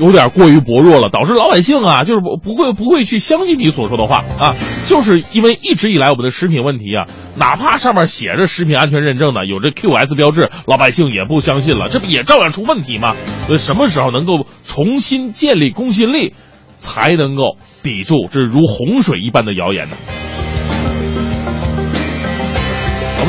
[0.00, 7.04] 有点过于薄弱了，导致老百姓啊，就是不不会不会去相信你所说的话啊，就是因为一直以来我们的食品问题啊，
[7.36, 13.14] 哪怕上面写着食品安全认证的，有这 QS 标志，老百姓也不相信了，这不也照样出问题吗？
[13.46, 16.32] 所以什么时候能够重新建立公信力，
[16.78, 19.96] 才能够抵住这如洪水一般的谣言呢？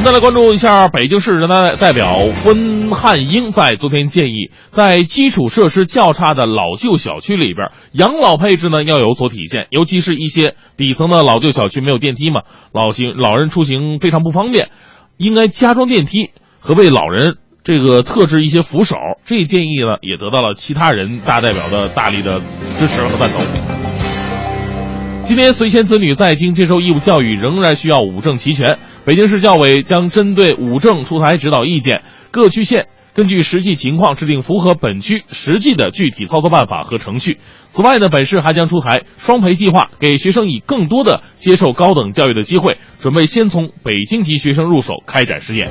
[0.04, 12.42] 再来关注一下北京市人大代表温汉英在昨天建议，在基础设施较差的老旧小区里边，养老配置呢要有所体现，尤其是一些底层的老旧小区没有电梯嘛，
[12.74, 14.70] 老行老人出行非常不方便，
[15.18, 18.96] 应该加装电梯和为老人这个特制一些扶手。
[19.26, 22.42] 这建议呢也得到了其他人大代表的大力的
[22.78, 23.91] 支持和赞同。
[25.32, 28.80] 今天随迁子女在京接受义务教育仍然需要五证齐全。
[29.06, 37.38] 北京市教委将针对五证出台指导意见，各区县根据实际情况制定符合本区实际的具体操作办法和程序。
[37.70, 45.70] 此外呢，本市还将出台双培计划，给学生以更多的接受高等教育的机会，准备先从北京籍学生入手开展试验。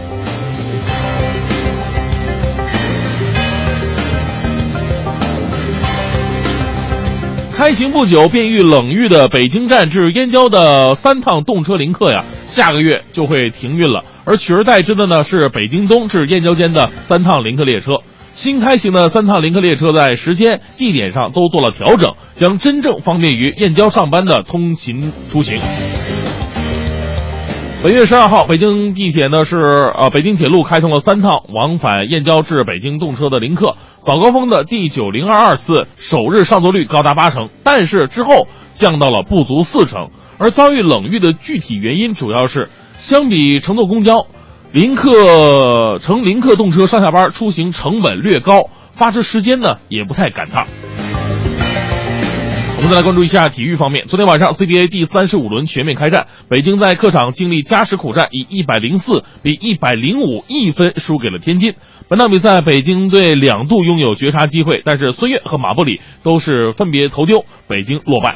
[7.61, 14.03] 开行不久便遇冷遇的北京站至燕郊的三趟动车临客呀，下个月就会停运了。
[14.25, 17.99] 而取而代之的呢是北京东至燕郊间的三趟临客列车。
[18.33, 25.59] 新开行的三趟临客列车在时间、地点上都做了调整，将真正方便于燕郊上班的通勤出行。
[27.83, 40.11] 本月十二号，北京地铁呢是呃北京铁路开通了三趟往返燕郊至北京动车的临客，早高峰的第九零二二次首日上座率高达八成，但是之后降到了不足四成。
[40.37, 44.27] 而遭遇冷遇的具体原因主要是，相比乘坐公交，
[44.73, 50.66] 临客乘临客动车上下班出行成本略高，发车时间呢也不太赶趟。
[52.81, 54.07] 我们再来关注一下体育方面。
[54.09, 61.75] 昨天晚上，CBA 第三十五轮全面开战，北京在客场经历加时苦战，以一百零四比一百零五一分输给了天津。
[62.09, 68.35] 本场比赛，北京队两度拥有绝杀机会，但是孙悦和马布里都是分别投丢，北京落败。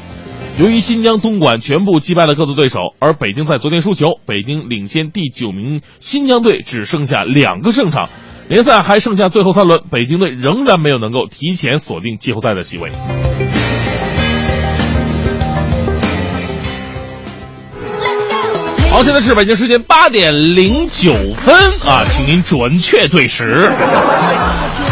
[0.58, 8.10] 由于新疆、东莞全部击败了各自对手，而北京在昨天输球，北京领先第九名新疆队只剩下两个胜场，
[8.50, 12.90] 联赛还剩下最后三轮，北京队仍然没有能够提前锁定季后赛的席位。
[18.94, 21.52] 好，现在是北京时间八点零九分
[21.92, 23.68] 啊，请您准确对时。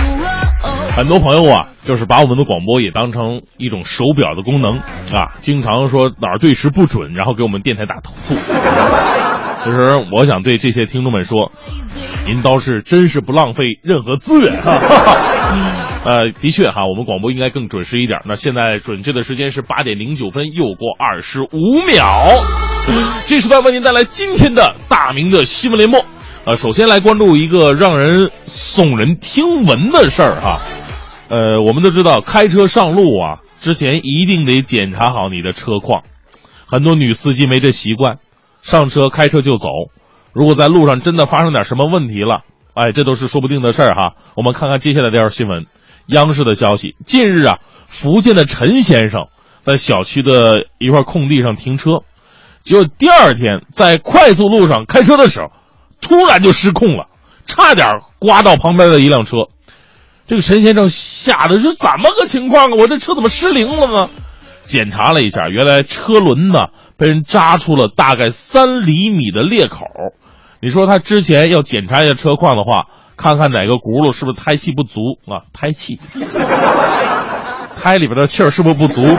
[0.97, 4.79] 很多朋友啊，就是把我们的广播也当成一种手表的功能
[5.17, 8.35] 啊，经常说哪儿对时不准，然后给我们电台打投诉。
[9.65, 11.53] 其实我想对这些听众们说，
[12.27, 14.81] 您倒是真是不浪费任何资源啊。
[16.05, 18.21] 呃，的确哈，我们广播应该更准时一点。
[18.25, 22.27] 那现在准确的时间是八点零九分，又过二十五秒。
[23.27, 26.05] 这时段为您带来今天的大明的新闻联播。
[26.45, 30.61] 呃，首先来关注一个让人耸人听闻的事儿哈。
[31.29, 36.03] 呃，我们都知道开车上路啊，之前一定得检查好你的车况。
[36.67, 38.19] 很多女司机没这习惯，
[38.61, 39.69] 上车开车就走。
[40.33, 42.41] 如果在路上真的发生点什么问题了，
[42.75, 44.15] 哎，这都是说不定的事儿哈。
[44.35, 45.67] 我们看看接下来这条新闻。
[46.07, 49.29] 央视的消息，近日啊，福建的陈先生
[49.62, 52.03] 在小区的一块空地上停车，
[52.62, 55.53] 结果第二天在快速路上开车的时候，
[56.01, 57.07] 突然就失控了，
[57.47, 57.88] 差点
[58.19, 59.37] 刮到旁边的一辆车。
[60.27, 62.75] 这个陈先生吓得是怎么个情况啊？
[62.77, 64.11] 我这车怎么失灵了呢？
[64.65, 69.87] 检查了一下，原来车轮呢被人扎出了大概三厘米的裂口。
[70.61, 72.87] 你说他之前要检查一下车况的话。
[73.17, 75.44] 看看哪个轱辘是不是胎气不足啊？
[75.52, 76.00] 胎气，
[77.81, 79.02] 胎里边的气儿是不是不足？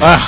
[0.00, 0.20] 哎呀，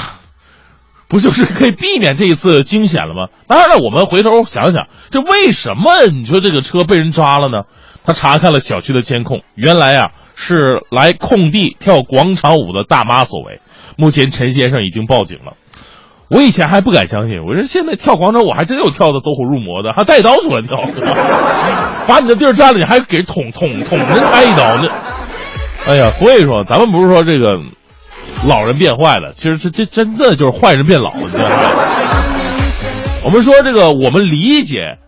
[1.08, 3.28] 不就是可以避免这一次惊险了吗？
[3.46, 7.62] 当然了，我们回头想想，这为什么你说这个车被人抓了呢？
[8.02, 13.60] 他查看了小区的监控，原来啊是来空地跳广场舞的大妈所为。
[13.96, 15.52] 目前陈先生已经报警了。
[16.30, 20.80] 我以前还不敢相信，我说现在跳广场舞还真有跳的走火入魔的，还带刀出来跳，
[22.06, 27.46] 把你的地儿占了，你还给捅捅捅人挨一刀，那，哎呀，所以说咱们不是说这个
[28.46, 31.56] 老人变坏了，其实这这真的就是坏人变老，你知道吗？
[33.24, 34.98] 我们说这个，我们理解。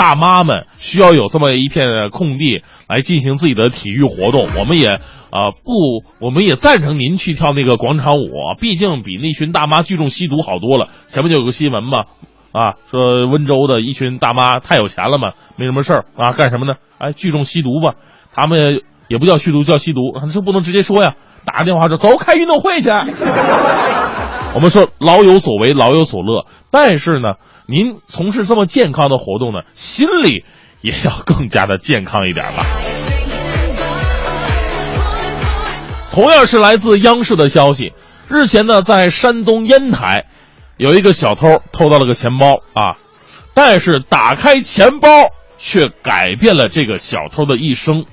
[0.00, 4.94] 大妈们需要有这么一片空地来进行自己的体育活动，我们也
[5.28, 10.88] 啊不，我们也赞成您去跳那个广场舞，毕竟比那群大妈聚众吸毒好多了。
[11.06, 12.04] 前面就有个新闻嘛，
[12.52, 16.76] 啊，说温州的一群大妈太有钱了嘛，没什么事儿啊，干什么呢？
[16.96, 17.96] 哎，聚众吸毒吧，
[18.34, 20.00] 他们也不叫吸毒，叫吸毒，
[20.32, 21.12] 这不能直接说呀，
[21.44, 22.88] 打个电话说走开运动会去。
[24.56, 27.34] 我们说老有所为，老有所乐，但是呢。
[27.70, 30.44] 您从事这么健康的活动呢，心里
[30.80, 32.66] 也要更加的健康一点吧。
[36.10, 37.92] 同样是来自央视的消息，
[38.28, 40.26] 日前呢，在山东烟台，
[40.78, 42.98] 有一个小偷偷到了个钱包啊，
[43.54, 45.08] 但是打开钱包
[45.56, 48.04] 却改变了这个小偷的一生。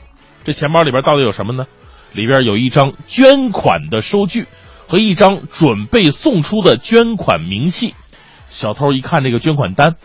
[0.44, 1.66] 这钱包里边到底有什么呢？
[2.14, 4.46] 里边有一张捐款的收据
[4.88, 7.96] 和一张准备送出的捐款明细。
[8.50, 9.96] 小偷一看这个捐款单，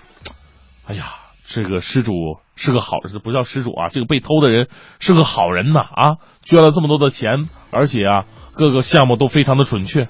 [0.86, 1.14] 哎呀，
[1.44, 2.12] 这个失主
[2.56, 4.68] 是个好，不叫失主啊，这个被偷的人
[4.98, 8.24] 是个好人呐啊，捐了这么多的钱，而且啊，
[8.54, 10.08] 各个项目都非常的准确。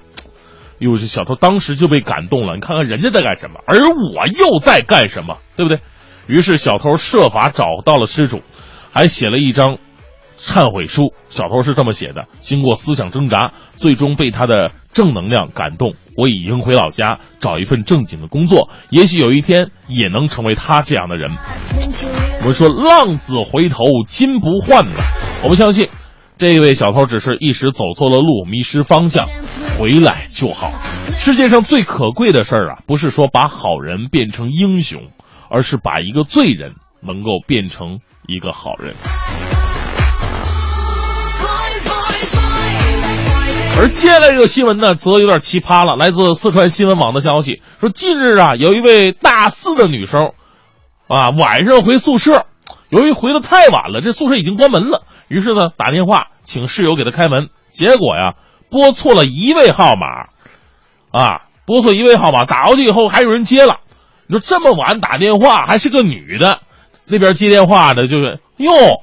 [0.78, 5.80] 哟，这小偷当时就被感动了，你看看人家在干什么，而我又在干什么，对不对？
[6.26, 8.42] 于是小偷设法找到了失主，
[8.92, 9.78] 还写了一张。
[10.42, 15.94] 忏悔书，小偷是这么写的：经过思想挣扎，最终被他的正能量感动。
[16.16, 21.30] 我已经回老家找一份正经的工作，也许有一天也能成为他这样的人。
[22.40, 24.90] 我们说浪子回头金不换呢。
[25.44, 25.88] 我们相信，
[26.38, 29.28] 这位小偷只是一时走错了路，迷失方向，
[29.78, 30.72] 回来就好。
[31.18, 35.02] 世界上最可贵的事儿啊，不是说把好人变成英雄，
[35.48, 38.92] 而是把一个罪人能够变成一个好人。
[43.78, 45.96] 而接下来这个新闻呢，则有点奇葩了。
[45.96, 50.32] 来自四川新闻网的消息说，近日啊，有一位大四的女生，
[51.08, 52.46] 啊，晚上回宿舍，
[52.90, 58.34] 由于回的太晚了，这宿舍已经关门了，于是呢，打电话请室友给她开门，结果呀，
[58.70, 60.06] 拨错了一位号码，
[61.10, 63.78] 啊，拨错一位号码，打过去以后还有人接了。
[64.28, 66.60] 你说这么晚打电话，还是个女的，
[67.06, 69.02] 那边接电话的就是哟，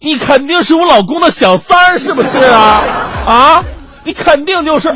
[0.00, 2.82] 你肯定是我老公的小三是不是啊？
[3.26, 3.64] 啊？
[4.06, 4.94] 你肯定就是，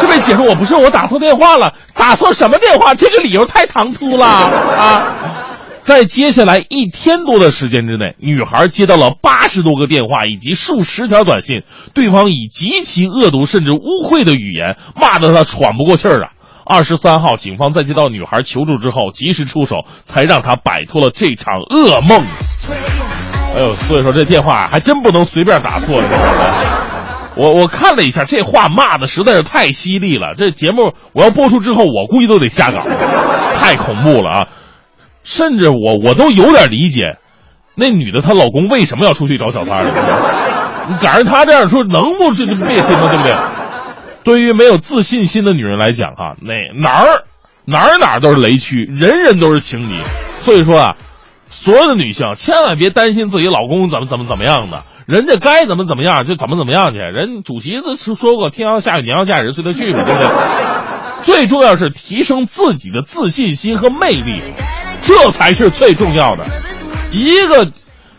[0.00, 2.94] 这位姐说我不是我打错电话了，打错什么电话？
[2.94, 5.02] 这个理由太唐突了啊！
[5.80, 16.30] 在接下来一天多的时间之内，女孩接到了八十多个电话以及数十条短信，对方以极其恶毒甚至污秽的语言骂得她喘不过气儿啊！
[16.64, 19.76] 二十三号，警方在接到女孩求助之后及时出手，
[20.06, 22.24] 才让她摆脱了这场噩梦。
[23.54, 26.97] 哎呦，所以说这电话还真不能随便打错，你知道吗？
[27.38, 30.34] 我我看了一下，这话骂的实在是太犀利了。
[30.36, 32.84] 这节目我要播出之后，我估计都得下岗，
[33.56, 34.48] 太恐怖了啊！
[35.22, 37.16] 甚至我我都有点理解，
[37.76, 40.88] 那女的她老公为什么要出去找小三儿？
[40.90, 43.08] 你赶上她这样说，能不这就别心吗？
[43.08, 43.34] 对不对？
[44.24, 47.22] 对于没有自信心的女人来讲，哈，那哪儿
[47.64, 49.94] 哪儿哪儿都是雷区，人人都是情敌。
[50.40, 50.96] 所以说啊，
[51.48, 54.82] 所有的女性千万别担心自己老公怎么怎么怎么样的。
[55.08, 56.98] 人家该怎么怎么样就怎么怎么样去。
[56.98, 60.28] 人主席都说过“天要下雨，娘要嫁人，随他去吧”，对不对？
[61.24, 64.38] 最重要是提升自己的自信心和魅力，
[65.00, 66.44] 这才是最重要的。
[67.10, 67.70] 一个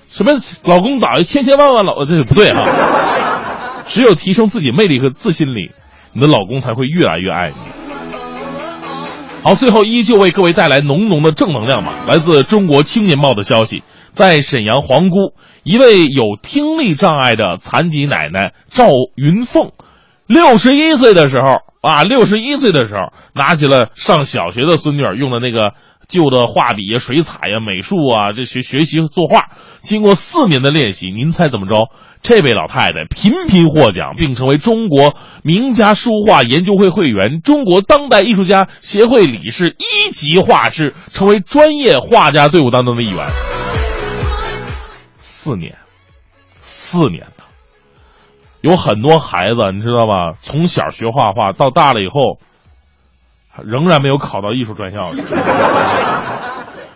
[0.07, 2.65] 什么老公打千千万万老，这不对哈。
[3.85, 5.69] 只有提升自己魅力和自信力，
[6.13, 7.55] 你的老公才会越来越爱你。
[9.43, 11.93] 好，最后依旧为各位带来浓浓的正能量吧。
[12.07, 13.83] 来自《中国青年报》的消息。
[14.11, 15.33] 在沈阳皇姑，
[15.70, 19.72] 一位有听力障碍的残疾奶奶赵云凤，
[20.26, 25.74] 六十一岁的时候啊，六十一岁的时候，拿起了上小学的孙女儿用的那个
[26.07, 29.49] 旧的画笔呀、水彩呀、美术啊，这学学习作画。
[29.82, 31.89] 经过四年的练习，您猜怎么着？
[32.24, 43.28] 这位老太太频频获奖，并成为中国名家书画研究会会员、中国当代艺术家协会理事、一级画师，成为专业画家队伍当中的一员。
[45.41, 45.77] 四年，
[46.59, 47.45] 四年的。
[48.59, 50.33] 有很多孩子，你知道吗？
[50.41, 52.39] 从小学画画到大了以后，
[53.63, 55.11] 仍然没有考到艺术专校。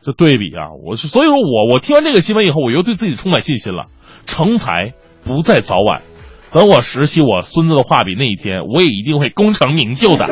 [0.06, 3.86] 这对比啊，我是所以说我我听完这个新闻以后，我又对自己充满信心了。
[4.26, 4.92] 成才
[5.24, 6.02] 不在早晚，
[6.52, 10.28] 等我拾起我孙子的画笔那一天，我也一定会功成名就的。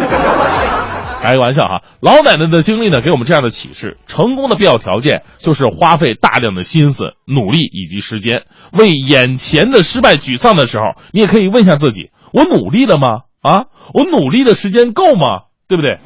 [1.21, 8.43] 开个玩笑哈，老奶奶的经历呢，给我们这样的启示：成功的必要条件就是花费大量的心思、努力以及时间。
[8.73, 13.07] 为眼前的失败沮丧的时候，你也可以问一下自己：我努力了吗？
[13.41, 15.43] 啊，我努力的时间够吗？
[15.67, 15.99] 对不对？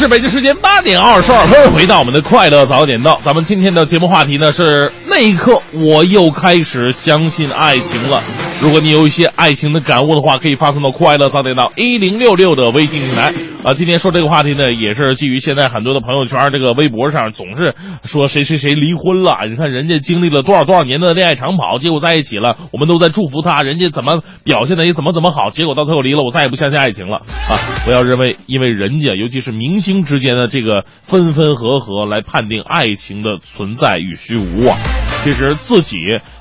[0.00, 3.20] 是北京时间八点二十二分，回到我们的快乐早点到。
[3.22, 8.22] 咱们今天的节目话题呢是那一刻我又开始相信爱情了。
[8.62, 13.34] 如果你有一些爱情的感悟的话，可以发送到快乐早点到一零六六的微信平台
[13.64, 13.74] 啊。
[13.74, 27.56] 今天说这个话题呢，也是基于现在很多的朋友圈、这个微博上总是说谁谁谁离婚了，你看人家经历了多少多少年的恋爱长跑，结果在一起了，我们都在祝福他，人家怎么表现的也怎么怎么好，结果到最后离了，我再也不相信爱情了啊！
[27.84, 34.76] 不要认为因为人家尤其是明星之间的这个分分合合来判定爱情的存在与虚无啊。
[35.22, 35.98] 其实自己，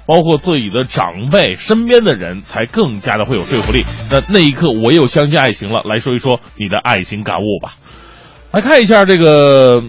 [0.10, 3.84] 包括自己的长辈、身边的人，才更加的会有说服力。
[4.10, 5.84] 那那一刻，我又相信爱情了。
[5.84, 7.74] 来说一说你的爱情感悟吧。
[8.52, 9.80] 来看一下这个，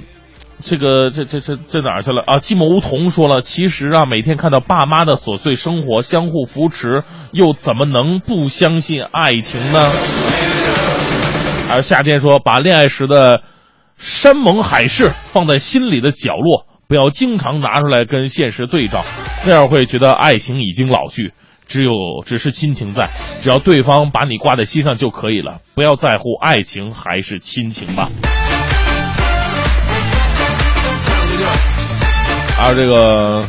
[0.62, 2.36] 这个，这这这这哪儿去了啊？
[2.36, 7.02] 寂寞梧桐说了，其实啊，每天看到爸妈的琐碎生活，相互扶持，
[7.32, 9.90] 又怎么能不相信爱情呢？
[11.66, 13.40] 还有夏天说，把恋爱时的
[13.96, 16.66] 山盟海誓放在心里的角落。
[16.90, 19.04] 不要经常拿出来跟现实对照，
[19.46, 21.32] 那样会觉得爱情已经老去，
[21.68, 21.92] 只有
[22.26, 23.10] 只是亲情在，
[23.44, 28.10] 只要对方把你挂在心上就可以了，不要在乎爱情还是亲情吧。
[32.58, 33.44] 还有这个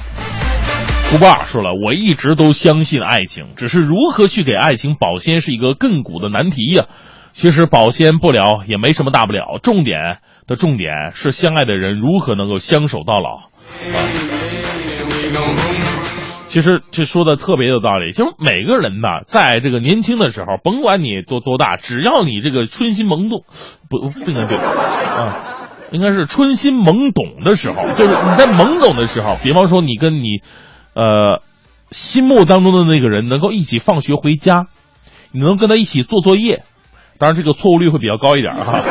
[1.12, 6.86] 胡爸说了，我一直都相信爱情，只是如何去给爱情保鲜是一个亘古的难题呀。
[7.34, 13.50] 其实保鲜不了也没什么大不了，重点的重点是相爱的人如何能够相守到老。
[16.48, 18.12] 其实这说的特别有道理。
[18.12, 23.46] 其实每个人呢，在这个年轻的时候，甭管你多多大，只要你这个春心萌动，
[23.90, 30.42] 不不应该对啊，应该是春心懵懂的时候，就是你在懵懂的时候，比方说你跟你
[30.94, 31.42] 呃
[31.92, 34.68] 心目当中的那个人能够一起放学回家，
[35.32, 36.64] 你能跟他一起做作业。
[37.18, 38.82] 当然，这个错误率会比较高一点哈。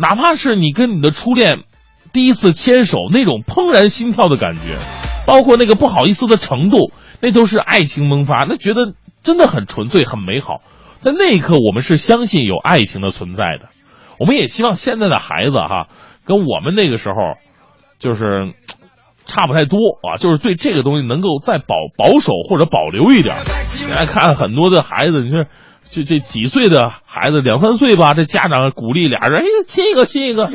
[0.00, 1.64] 哪怕是你跟你的初恋
[2.12, 4.78] 第一次牵手，那种怦然心跳的感觉，
[5.26, 6.90] 包括那个不好意思的程度，
[7.20, 10.62] 那都是爱情萌发，那觉得真的很纯粹、很美好。
[11.00, 13.68] 在那一刻，我们是相信有爱情的存在的。
[14.18, 15.88] 我们也希望现在的孩子哈，
[16.24, 17.16] 跟我们那个时候
[17.98, 18.54] 就是
[19.26, 23.36] 差不太多啊，就是对这个东西能够再保保守或者保留一点。
[23.62, 25.44] 现在看很多的孩子，你说。
[25.90, 30.48] 这这几岁的孩子，两三岁吧，这家长鼓励俩人，哎，亲一个，亲一个。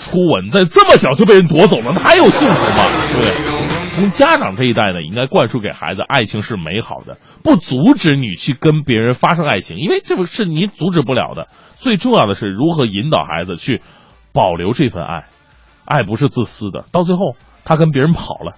[0.00, 2.84] 初吻在这么小就被人夺走了，那还有幸福吗？
[3.12, 11.48] 对，从家长这一代呢，应该灌输给孩子，爱情是美好的，不阻止你去跟别人发生爱情，因为这不是你阻止不了的。
[11.76, 13.82] 最重要的是如何引导孩子去
[14.32, 15.24] 保留这份爱，
[15.84, 18.54] 爱不是自私的，到最后他跟别人跑了。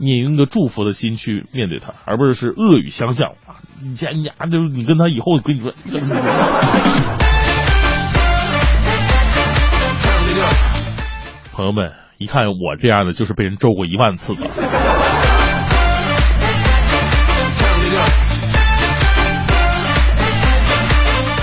[0.00, 3.58] 你用个祝福的心去面对他，而不是是恶语相向啊！
[3.82, 5.72] 你家你家就你跟他以后跟你说，
[11.52, 14.48] 朋友们一看我这样的就是被人咒过一万次的。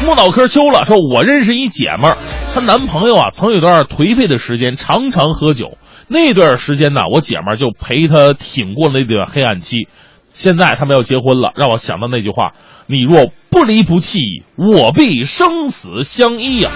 [0.05, 2.17] 木脑壳秋了，说我认识一姐们儿，
[2.53, 5.77] 她男朋友啊曾有段颓废的时间，常常喝酒。
[6.07, 9.87] 那段时间呢，我姐们就陪他挺过那段黑暗期。
[10.33, 12.53] 现在他们要结婚了，让我想到那句话
[12.87, 16.69] ：“你若不离不弃，我必生死相依呀。”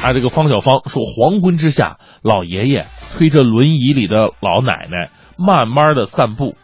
[0.00, 6.56] 还有这个方小芳说：“黄昏之下，老爷爷推着轮椅里的老奶奶慢慢的散步，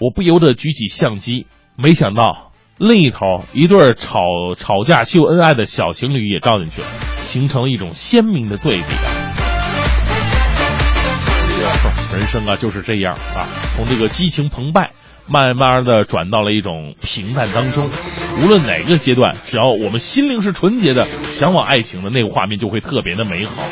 [0.00, 2.49] 我不由得举起相机，没想到。”
[2.80, 4.20] 另一头，一对吵
[4.56, 6.86] 吵架秀恩爱的小情侣也照进去了，
[7.20, 8.84] 形成了一种鲜明的对比。
[12.16, 13.44] 人生啊就是这样啊，
[13.76, 14.88] 从这个激情澎湃，
[15.26, 17.86] 慢慢的转到了一种平淡当中。
[18.42, 23.62] 无论哪个阶段，只要我们心灵是纯洁的，向往爱情的那个画面就会特别的美好。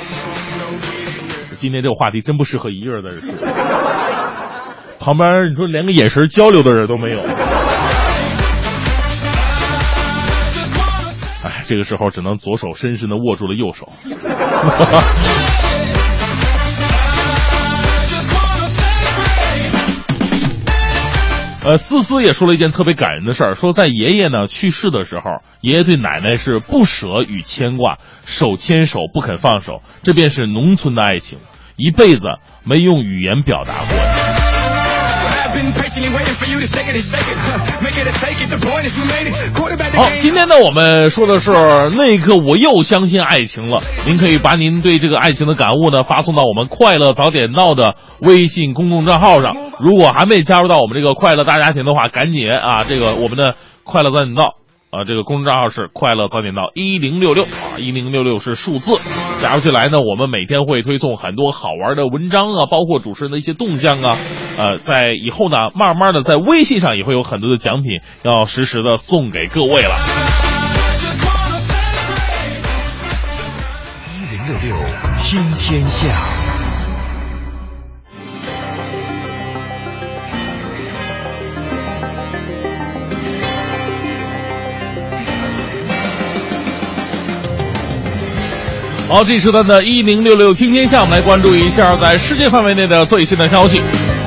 [1.57, 3.33] 今天这个话题真不适合一个人的人说，
[5.01, 7.19] 旁边你说连个眼神交流的人都没有。
[11.69, 13.91] 这个时候只能左手深深的握住了右手。
[21.67, 31.39] 呃，思思也说了一件特别感人的事儿，说在爷爷呢去世的时候，爷爷对奶奶是不舍与牵挂，手牵手不肯放手，这便是农村的爱情，
[31.77, 32.23] 一辈子
[32.65, 34.18] 没用语言表达过。
[39.97, 41.51] 好，今天呢，我们说的是
[41.97, 43.83] 那一刻我又相信爱情了。
[44.07, 49.57] 您可以把您对这个爱情的感悟呢发送到我们快乐早点到的微信公众账号上。
[49.81, 54.55] 如果还没加入到我们这个快乐大家庭的话，赶紧啊，这个我们的快乐早点到
[54.91, 58.99] 啊，这个公众账号是快乐早点到一零六六啊，一零六六是数字。
[59.39, 64.17] 加入进来呢，我们每天会推送很多好玩的文章啊，包括主持人的一些动向啊。
[64.57, 69.95] 呃，在以后呢，慢慢的在微信上也会有很多的奖品要实时的送给各位了。
[74.15, 74.87] 一零六六
[75.19, 76.48] 听天下。
[89.09, 93.81] 好，这时段的一零六六听天下，我们来关注一下在世界范围内的最新的消息。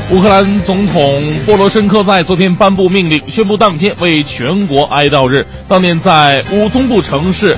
[0.10, 5.46] 乌克兰总统波罗申科在昨天颁布命令，宣布当天为全国哀悼日。
[5.68, 7.56] 当年在乌东部城市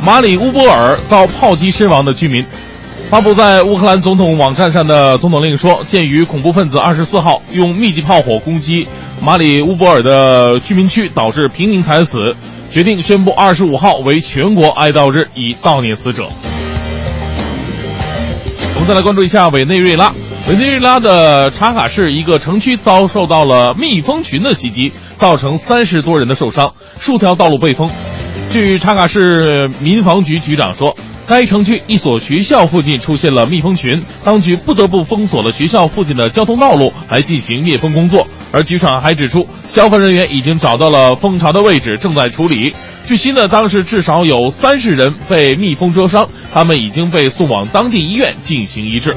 [0.00, 2.46] 马里乌波尔遭炮击身亡的居民。
[3.10, 8.86] 发布在乌克兰总统网站上的总统令说，鉴于恐怖分子二十四号用密集炮火攻击
[9.20, 12.36] 马里乌波尔的居民区，导致平民惨死。
[12.74, 16.28] 决定宣布二十五号为全国哀悼日，以悼念死者。
[18.74, 20.12] 我们再来关注一下委内瑞拉。
[20.48, 27.88] 委内瑞拉的查卡市一个城区遭受到了蜜蜂群的袭击，造成三十多人的受伤，数条道路被封。
[28.50, 30.96] 据查卡市民防局局长说，
[31.26, 38.26] 该城区一所学校附近出现了蜜蜂群，当局不得不封锁了学校附近的交通道路来进行灭蜂工作。
[38.52, 42.74] 而局长还指出，消防人员已经找到了蜂巢的位置，正在处理。
[43.06, 49.14] 据悉呢，当时至少有三十人被蜜蜂蛰伤，他们已经被送往当地医院进行医治。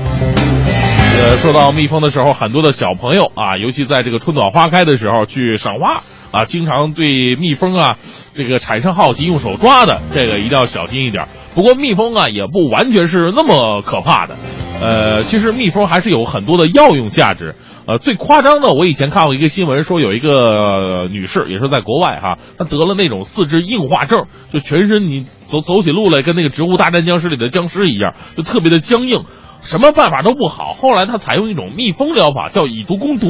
[1.20, 7.98] 呃，说到蜜蜂的时候，很多的小朋友啊，尤其在这个春暖花开的时候去赏花啊，经常对蜜蜂啊
[8.36, 11.28] 这个产生好奇，用手抓的，这个一定要小心一点。
[11.56, 14.36] 不过蜜蜂啊，也不完全是那么可怕的。
[14.80, 17.56] 呃，其实蜜蜂还是有很多的药用价值。
[17.88, 29.24] 呃，最夸张的，我以前看过一个新闻，说有一个女士，也是在国外哈，她得了那种四肢硬化症，就全身你走走起路来跟那个《植物大战僵尸》里的僵尸一样，就特别的僵硬，
[29.68, 30.74] 什么办法都不好。
[30.74, 33.28] 后来他采用一种蜜蜂疗法，叫以毒攻毒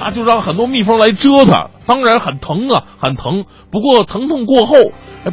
[0.00, 3.44] 啊，就让很多蜜蜂来蛰他，当然很疼啊，很疼。
[3.70, 4.74] 不过疼痛过后，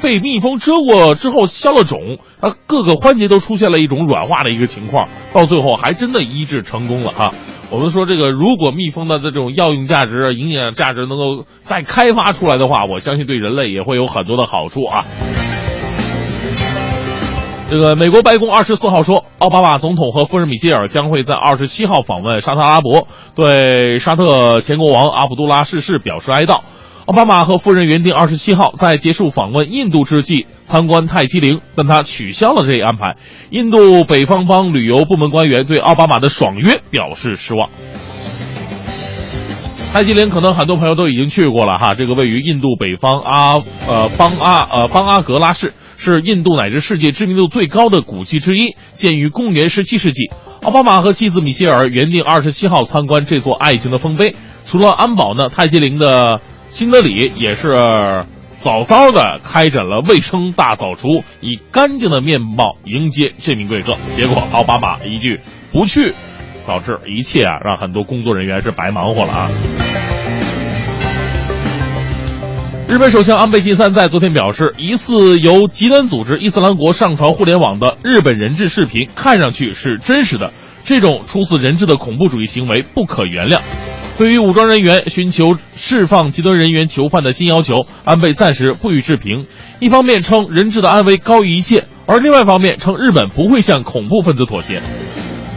[0.03, 7.31] 被蜜蜂蛰过之后消了肿，她各个环节都出现了一种软化的一个情况，到最后还真的医治成功了哈。
[7.71, 15.05] 我们说这个，如果蜜蜂的这种药用价值、营养价值能够再开发出来的话，我相信对人类也会有很多的好处啊。
[17.74, 26.59] 这个美国白宫二十四号说，奥巴马总统和夫人米歇尔将会在二十七号访问沙特阿拉伯，对沙特前国王阿卜杜拉逝世表示哀悼。
[27.07, 33.15] 奥巴马和夫人原定二十七号在结束访问印度之际参观泰姬陵，但他取消了这一安排。
[33.49, 37.67] 印度北方邦旅游部门官员对奥巴马的爽约表示失望。
[39.91, 50.29] 泰姬陵可能很多朋友都已经去过了哈，这个位于印度北方阿呃邦阿呃邦阿格拉市，是印度乃至世界知名度最高的古迹之一，建于公元十七世纪。
[50.61, 54.35] 奥巴马和妻子米歇尔原定二十七号参观这座爱情的丰碑。
[54.65, 56.41] 除了安保呢，泰姬陵的。
[56.69, 57.75] 新德里也是
[58.63, 63.95] 早早的开展了卫生大扫除，以干净的面貌迎接这名贵客。
[64.15, 65.39] 结果奥巴马一句
[65.71, 66.15] 不去，
[66.65, 69.49] 导致一切啊让很多工作人员是白忙活了啊。
[72.93, 80.53] 日本首相安倍晋三在昨天表示，疑似由极端组织伊斯兰国上传互联网的日本人质视频看上去是真实的，
[80.85, 83.61] 这种出自人质的恐怖主义行为不可原谅。
[84.19, 89.47] 对于武装人员寻求释放极端人员囚犯的新要求，安倍暂时不予置评。
[89.79, 94.79] 一方面称人质的安危高于一切，而另外一方面称日本不会向恐怖分子妥协。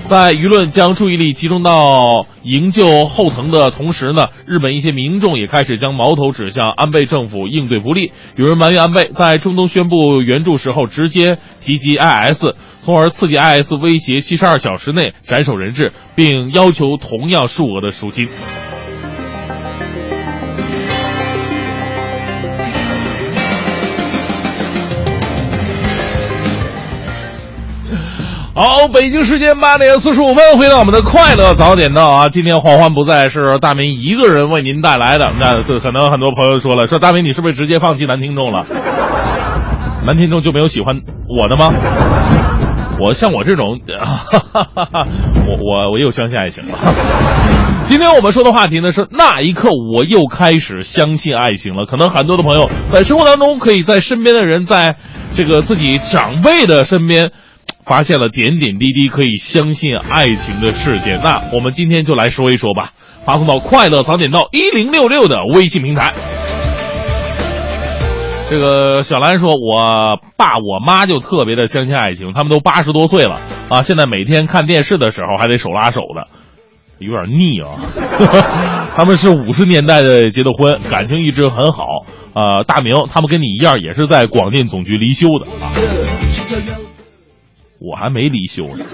[0.08, 8.12] 在舆论将注意力集中到营救后藤的同时呢，日本一些民众也开始将矛头指向安倍政府应对不力。
[8.36, 12.54] 有人埋怨安倍在中东宣布援助时候直接提及 IS。
[12.82, 18.28] 从而刺激 IS 威胁七十二小时内斩首人质，并要求同样数额的赎金。
[28.58, 32.30] 好，北京时间八点四十五分，回到我们的快乐早点到啊！
[32.30, 35.30] 今天黄欢不在，是大明一个人为您带来的。
[35.38, 38.64] 那可能很多朋友说了，说大明你是不是直接放弃男听众了？
[40.06, 41.70] 男听众就没有喜欢我的吗？
[42.98, 45.06] 我像我这种，哈哈哈
[45.46, 46.78] 我我我又相信爱情了。
[47.82, 51.84] 今天我们说的话题呢是那一刻我又开始相信爱情了。
[51.84, 54.96] 可能很多的朋友在生活当中，可以在身边的人，在
[55.34, 57.32] 这个自己长辈的身边，
[57.84, 61.20] 发现了点点滴滴可以相信爱情的事件。
[61.22, 62.90] 那我们今天就来说一说吧，
[63.24, 66.12] 发送到快乐早点到一零六六的微信平台。
[68.48, 76.28] 这个小兰说，我爸我妈就特别的相信爱情，他们都八十多岁了啊，现在每天看电视的时候还得手拉手的，
[76.98, 77.74] 有点腻啊。
[78.94, 82.06] 他们是五十年代的结的婚，感情一直很好。
[82.34, 86.85] 呃，大明他们跟你一样，也是在广电总局离休的啊。
[87.78, 88.84] 我还没离休呢。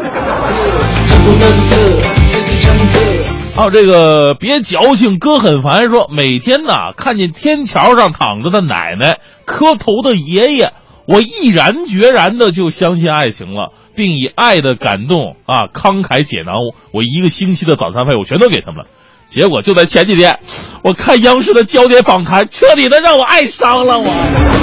[3.55, 5.91] 还有这个别矫情，哥很烦。
[5.91, 10.73] 说每天呐，看见天桥上躺着的奶奶，磕头的爷爷，
[11.07, 16.55] 我毅然决然的就相信爱情了，并以爱的感动啊，慷慨解囊，
[16.93, 18.87] 我一个星期的早餐费我全都给他们了。
[19.29, 20.39] 结果就在前几天，
[20.83, 24.62] 我看央视的焦点访谈，彻底的让我爱伤了我。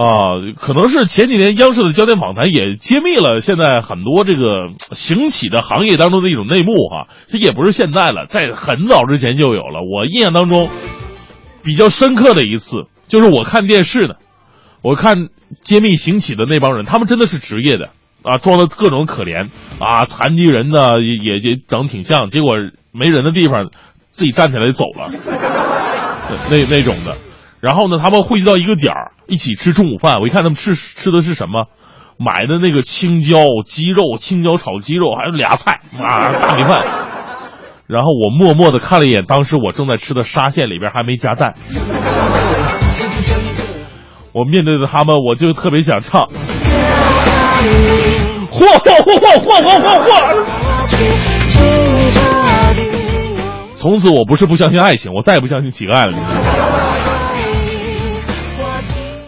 [0.00, 7.06] 啊，可能是前几年央视的焦点访谈也揭秘了现在很多这个行起的行业当中的一种内幕哈。
[7.30, 9.82] 这也不是现在了，在很早之前就有了。
[9.82, 10.70] 我印象当中
[11.62, 14.14] 比较深刻的一次，就是我看电视呢，
[14.82, 15.28] 我看
[15.60, 17.90] 揭秘行起的那帮人，他们真的是职业的
[18.22, 22.54] 啊，装的各种可怜啊，残疾人呢也也长得挺像，结果
[22.90, 23.68] 没人的地方
[24.12, 25.10] 自己站起来就走了，
[26.50, 27.14] 那那种的。
[27.60, 30.20] 然后呢，他们汇集到一个点儿，一起吃中午饭。
[30.20, 31.66] 我一看他们吃吃的是什么，
[32.18, 36.82] 买的那个青椒鸡肉，青椒炒鸡肉，还有俩菜啊，大米饭。
[37.86, 41.52] 然后我默默的看了一眼，当时我正在吃的沙县里边还没加蛋。
[44.32, 46.28] 我面对着他们，我就特别想唱。
[48.48, 50.14] 嚯嚯嚯嚯嚯嚯嚯嚯！
[53.74, 56.16] 从此我不是不相信爱情，我再也不相信乞丐了。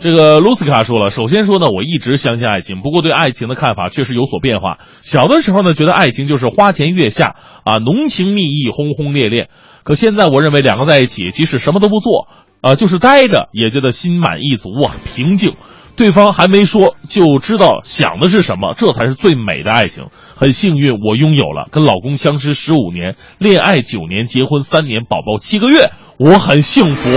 [0.03, 4.79] 这个卢斯卡说了，首先说呢，我一直相信爱情，不过对爱情的看法确实有所变化。
[5.01, 9.49] 小的时候呢，觉得爱情就是花前月下啊，浓情蜜意，轰轰烈烈。
[9.85, 12.27] 可现在我认为，两个在一起，即使什么都不做，
[12.63, 15.53] 啊，就是待着，也觉得心满意足啊，平静。
[15.95, 20.07] 对方还没说就知道想的是什么，这才是最美的爱情。
[20.35, 27.09] 很幸运，我拥有了跟老公相识十五年，恋爱九年，结婚三年，宝宝七个月，我很幸福。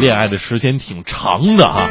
[0.00, 1.88] 恋爱的时间挺长的哈，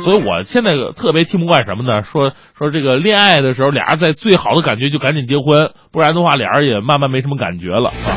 [0.00, 2.02] 所以我现在特别听不惯什么呢？
[2.02, 8.12] 说说这个恋爱的时候，俩人在最好的感觉就赶紧结婚，不然的话，俩人也慢慢没什么感觉了啊。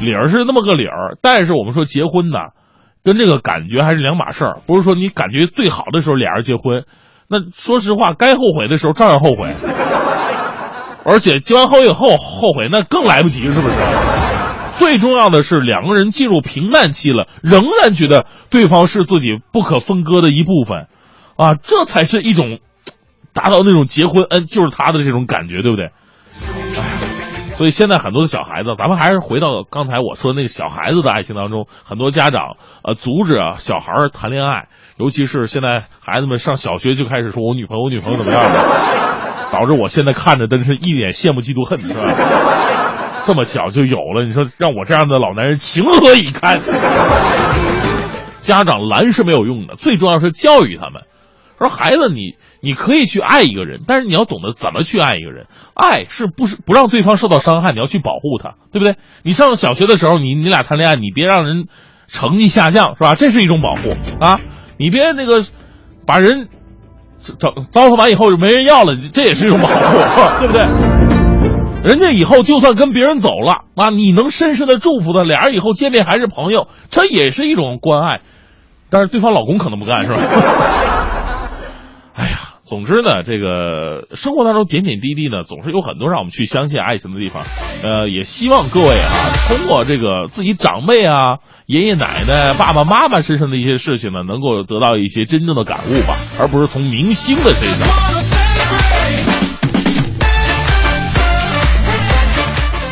[0.00, 2.38] 理儿是那么个理儿，但是我们说结婚呢，
[3.04, 4.56] 跟这个感觉还是两码事儿。
[4.66, 6.84] 不是说你感觉最好的时候俩人结婚，
[7.28, 9.50] 那说实话，该后悔的时候照样后悔，
[11.04, 13.74] 而且结完婚以后后悔那更来不及，是不是？
[14.82, 20.88] 最重要的是，两个人进入平淡期了，仍然觉得对方是自己不可分割的一部分，
[21.36, 22.58] 啊，这才是一种
[23.32, 25.90] 达到那种结婚，嗯，就是他的这种感觉，对不对？
[27.56, 34.66] 所以现在很多的小孩子，咱们还是回到刚才我说那个小孩子的爱情当中，很多家长呃阻止啊小孩谈恋爱，
[34.98, 42.81] 尤其是现在孩子们上小学就开始说我女朋友我女朋友怎么样了，导致我现在看着真是一脸羡慕嫉妒恨，是吧？
[43.24, 46.60] 这么小就有了，你说让我这样的老男人情何以堪？
[48.40, 51.02] 家长拦是没有用的，最重要是教育他们。
[51.58, 55.46] 说孩子，你你可以去爱一个人，但是你要懂得怎么去爱一个人。
[55.74, 57.70] 爱是不是不让对方受到伤害？
[57.72, 58.96] 你要去保护他，对不对？
[59.22, 61.66] 你上小学的时候，你你俩谈恋爱，你别让人
[62.08, 63.14] 成绩下降，是吧？
[63.14, 64.40] 这是一种保护啊！
[64.76, 65.44] 你别那个
[66.04, 66.48] 把人
[67.22, 69.74] 糟糟蹋完以后就没人要了，这也是一种保护，
[70.44, 70.91] 对不对？
[71.84, 78.20] 人家以后就算跟别人走了啊，你能深深的祝福他，俩人以后见面还是朋友，这也是一种关爱。
[78.88, 80.18] 但是对方老公可能不干，是吧？
[82.14, 87.42] 哎呀，总之呢，这个生活当中点点滴滴呢，总是有很多让我们去相信爱情的地方。
[87.82, 89.08] 呃，也希望各位啊，
[89.48, 98.31] 通过这个自己长辈啊、爷爷奶奶、爸爸妈妈身上的一些事情呢，能够得到一些真正的感悟吧，而不是从明星的身上。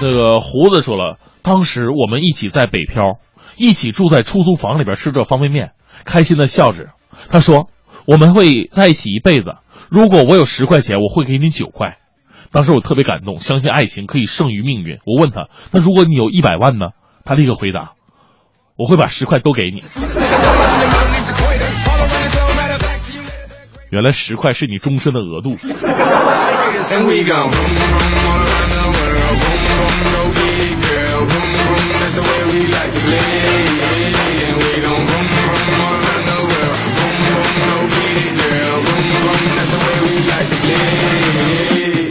[0.02, 3.18] 那个胡子说了，当时我们一起在北漂，
[3.56, 5.72] 一起住在出租房里边吃着方便面，
[6.04, 6.90] 开心的笑着。
[7.30, 7.68] 他说
[8.06, 9.56] 我们会在一起一辈子。
[9.90, 11.98] 如果我有十块钱，我会给你九块。
[12.52, 14.98] 当时我特别感动，相信爱情可以胜于命运。
[15.04, 16.86] 我问他，那如果你有一百万呢？
[17.24, 17.92] 他立刻回答，
[18.76, 19.82] 我会把十块都给你。
[23.90, 25.54] 原来十块是你终身的额度。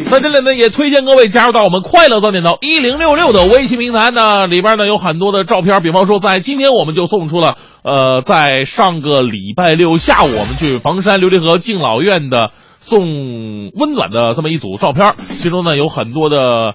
[0.10, 12.50] 在这里呢，也推荐各位加入到我们快乐早点到一零六六的微信平台呢，里边呢有很多的照片，比方说在今天我们就送出了，呃，在上个礼拜六下午我们去房山琉璃河敬老院的
[12.80, 16.74] 送温暖的这么一组照片，其中呢有很多的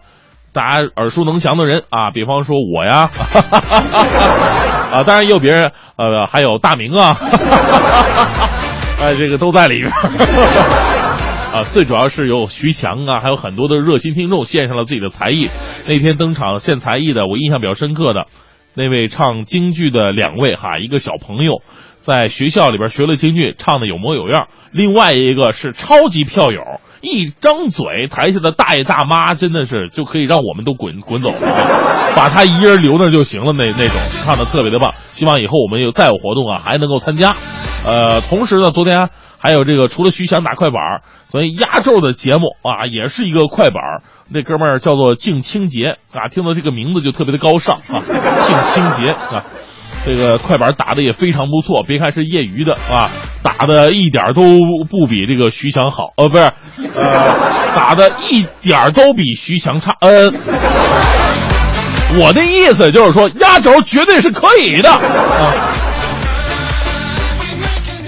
[0.54, 3.10] 大家耳熟能详的人啊，比方说我呀，
[4.94, 8.48] 啊，当然也有别人，呃，还有大明啊，哈哈哈哈
[9.02, 9.90] 哎，这个都在里边。
[11.52, 15.48] 啊，最主要是有徐强啊，还有很多的热心听众献上了自己的才艺。
[15.86, 18.26] 那天登场献才艺的，我印象比较深刻的
[18.74, 21.62] 那位唱京剧的两位哈，一个小朋友
[22.04, 26.60] 在学校里边学了京剧，唱的有模有样；另外一个是超级票友，
[27.00, 31.38] 一张嘴，台下的大爷大妈真的是就可以让我们都滚滚走了，
[32.14, 34.92] 把他一人留那就行了，那那种唱的特别的棒。
[35.12, 37.34] 希望以后我们有再有活动啊，还能够参加。
[37.86, 41.00] 呃，同时呢，昨天还有这个除了徐翔打快板。
[41.24, 43.82] 所以压轴的节目啊，也是一个快板
[44.28, 49.42] 那哥们儿叫做敬清洁啊，听到这个名字就特别的高尚啊，敬清洁啊，
[50.06, 51.82] 这个快板打的也非常不错。
[51.86, 53.10] 别看是业余的啊，
[53.42, 54.42] 打的一点都
[54.88, 56.42] 不比这个徐翔好，呃，不是，
[56.98, 57.34] 呃，
[57.74, 59.96] 打的一点都比徐翔差。
[60.00, 60.30] 呃，
[62.20, 65.00] 我的意思就是说，压轴绝对是可以的啊。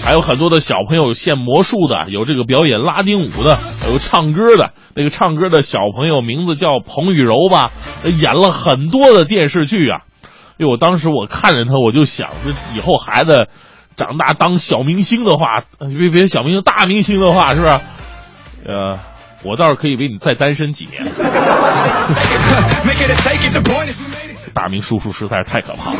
[0.04, 3.58] 还有很多的小朋友现魔术的，有这个表演拉丁舞的，
[3.90, 4.70] 有唱歌的。
[4.94, 7.72] 那个唱歌的小朋友名字叫彭雨柔吧，
[8.04, 10.02] 演了很多的电视剧啊。
[10.58, 13.48] 因为我当时我看着他，我就想，这以后孩子
[13.96, 17.72] 长大当小明星的话，别别小明星，大明星的话，是不是？
[18.66, 18.98] 呃，
[19.44, 21.04] 我倒是可以为你再单身几年。
[24.54, 25.98] 大明叔叔实在是太可怕了。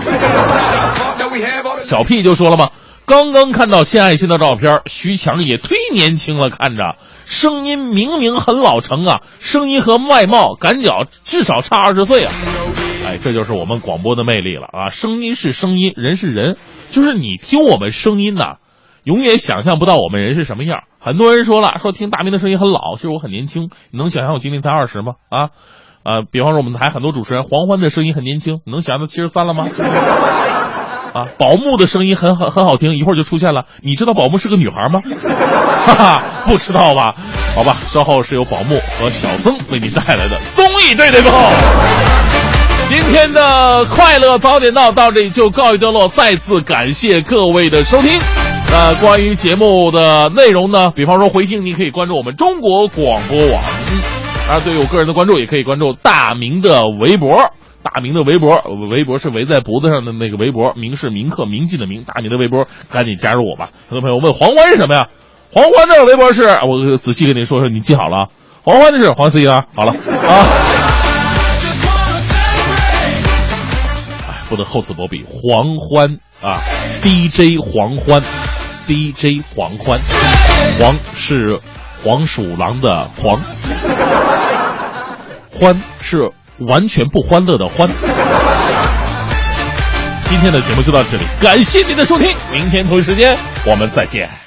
[1.84, 2.70] 小屁就说了嘛。
[3.04, 10.90] 刚刚看到献爱心的照片，徐强也忒年轻了，看着声音明明很老成啊，声音和外貌感觉
[11.22, 12.32] 至少差二十岁啊！
[13.18, 14.88] 这就是我们广播的魅力了啊！
[14.88, 16.56] 声音是声音，人是人，
[16.90, 18.56] 就是你听我们声音呢，
[19.04, 20.84] 永远想象不到我们人是什么样。
[20.98, 23.70] 很多人说了，说听大明的声音很老，其实我很年轻。
[23.90, 25.14] 你能想象我今年才二十吗？
[25.30, 25.50] 啊
[26.02, 26.22] 啊！
[26.30, 29.66] 比方说我们台很多主持人，黄欢的声音很年轻，你能想象到七十三了吗？
[31.16, 33.64] 啊，宝木的声音很很很好听，一会儿就出现了。
[33.80, 35.00] 你知道宝木是个女孩吗？
[35.86, 37.14] 哈哈，不知道吧？
[37.54, 41.32] 好吧，稍后是由宝木和小曾为您带来的综艺对对碰。
[42.88, 48.12] 今天的快乐早点到到这里就告一段落，再次感谢各位的收听。
[48.70, 50.92] 那关于节目的内容呢？
[50.94, 53.60] 比方说回听，你可以关注我们中国广播网。
[54.48, 57.50] 啊，对于我个人的关注，也可以关注大明的微博。
[57.82, 58.62] 大明的微博，
[58.92, 62.04] 微博是围在脖子上的那个围博，明是铭刻铭记的铭。
[62.04, 63.70] 大明的微博，赶紧加入我吧！
[63.88, 65.08] 很多朋友问黄欢是什么呀？
[65.52, 68.22] 黄欢的微博是，我仔细跟你说说，你记好了啊。
[68.62, 69.64] 黄欢的是黄思怡啊。
[69.74, 70.75] 好了啊。
[74.46, 76.60] 哎，不能厚此薄彼，黄欢啊
[77.02, 78.22] ，DJ 黄欢
[78.86, 79.98] ，DJ 黄欢，
[80.78, 81.58] 黄是
[82.02, 83.38] 黄鼠狼的黄，
[85.52, 86.30] 欢是。
[86.66, 87.86] 完全不欢乐的欢。
[90.24, 93.36] 今天的节目就到这里，感谢您的收听，明天同一时间
[93.66, 94.45] 我们再见。